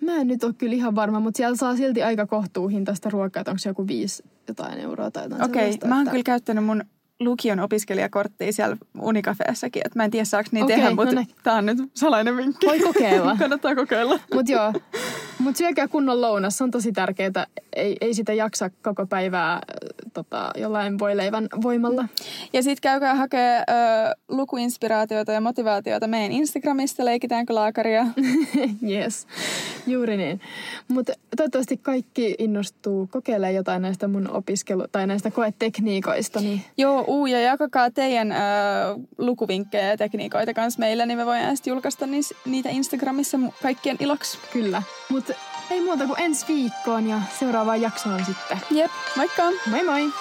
[0.00, 3.50] Mä en nyt ole kyllä ihan varma, mutta siellä saa silti aika kohtuuhintaista ruokaa, että
[3.50, 6.10] onko se joku viisi jotain euroa tai jotain Okei, okay, mä oon että...
[6.10, 6.84] kyllä käyttänyt mun
[7.24, 9.82] lukion opiskelijakorttia siellä Unicafeessakin.
[9.84, 12.36] Että mä en tiedä saako niin okay, tehdä, no mutta no tää on nyt salainen
[12.36, 12.66] vinkki.
[12.66, 13.36] Voi kokeilla.
[13.40, 14.20] Kannattaa kokeilla.
[14.34, 14.72] Mutta joo,
[15.42, 17.46] mutta syökää kunnon lounas, se on tosi tärkeää.
[17.76, 19.60] Ei, ei sitä jaksa koko päivää
[20.14, 22.08] tota, jollain voileivän voimalla.
[22.52, 23.62] Ja sitten käykää hakea ö,
[24.28, 28.06] lukuinspiraatioita ja motivaatioita meidän Instagramista, leikitäänkö laakaria?
[28.90, 29.26] yes,
[29.86, 30.40] juuri niin.
[30.88, 36.40] Mutta toivottavasti kaikki innostuu kokeilemaan jotain näistä mun opiskelu- tai näistä koetekniikoista.
[36.40, 36.62] Niin...
[36.76, 38.36] Joo, uu, ja jakakaa teidän ö,
[39.18, 42.06] lukuvinkkejä ja tekniikoita kanssa meille, niin me voidaan sitten julkaista
[42.46, 44.38] niitä Instagramissa kaikkien iloksi.
[44.52, 44.82] Kyllä,
[45.12, 45.32] mutta
[45.70, 48.60] ei muuta kuin ensi viikkoon ja seuraavaan jaksoon sitten.
[48.70, 49.42] Jep, moikka!
[49.70, 50.12] Moi moi!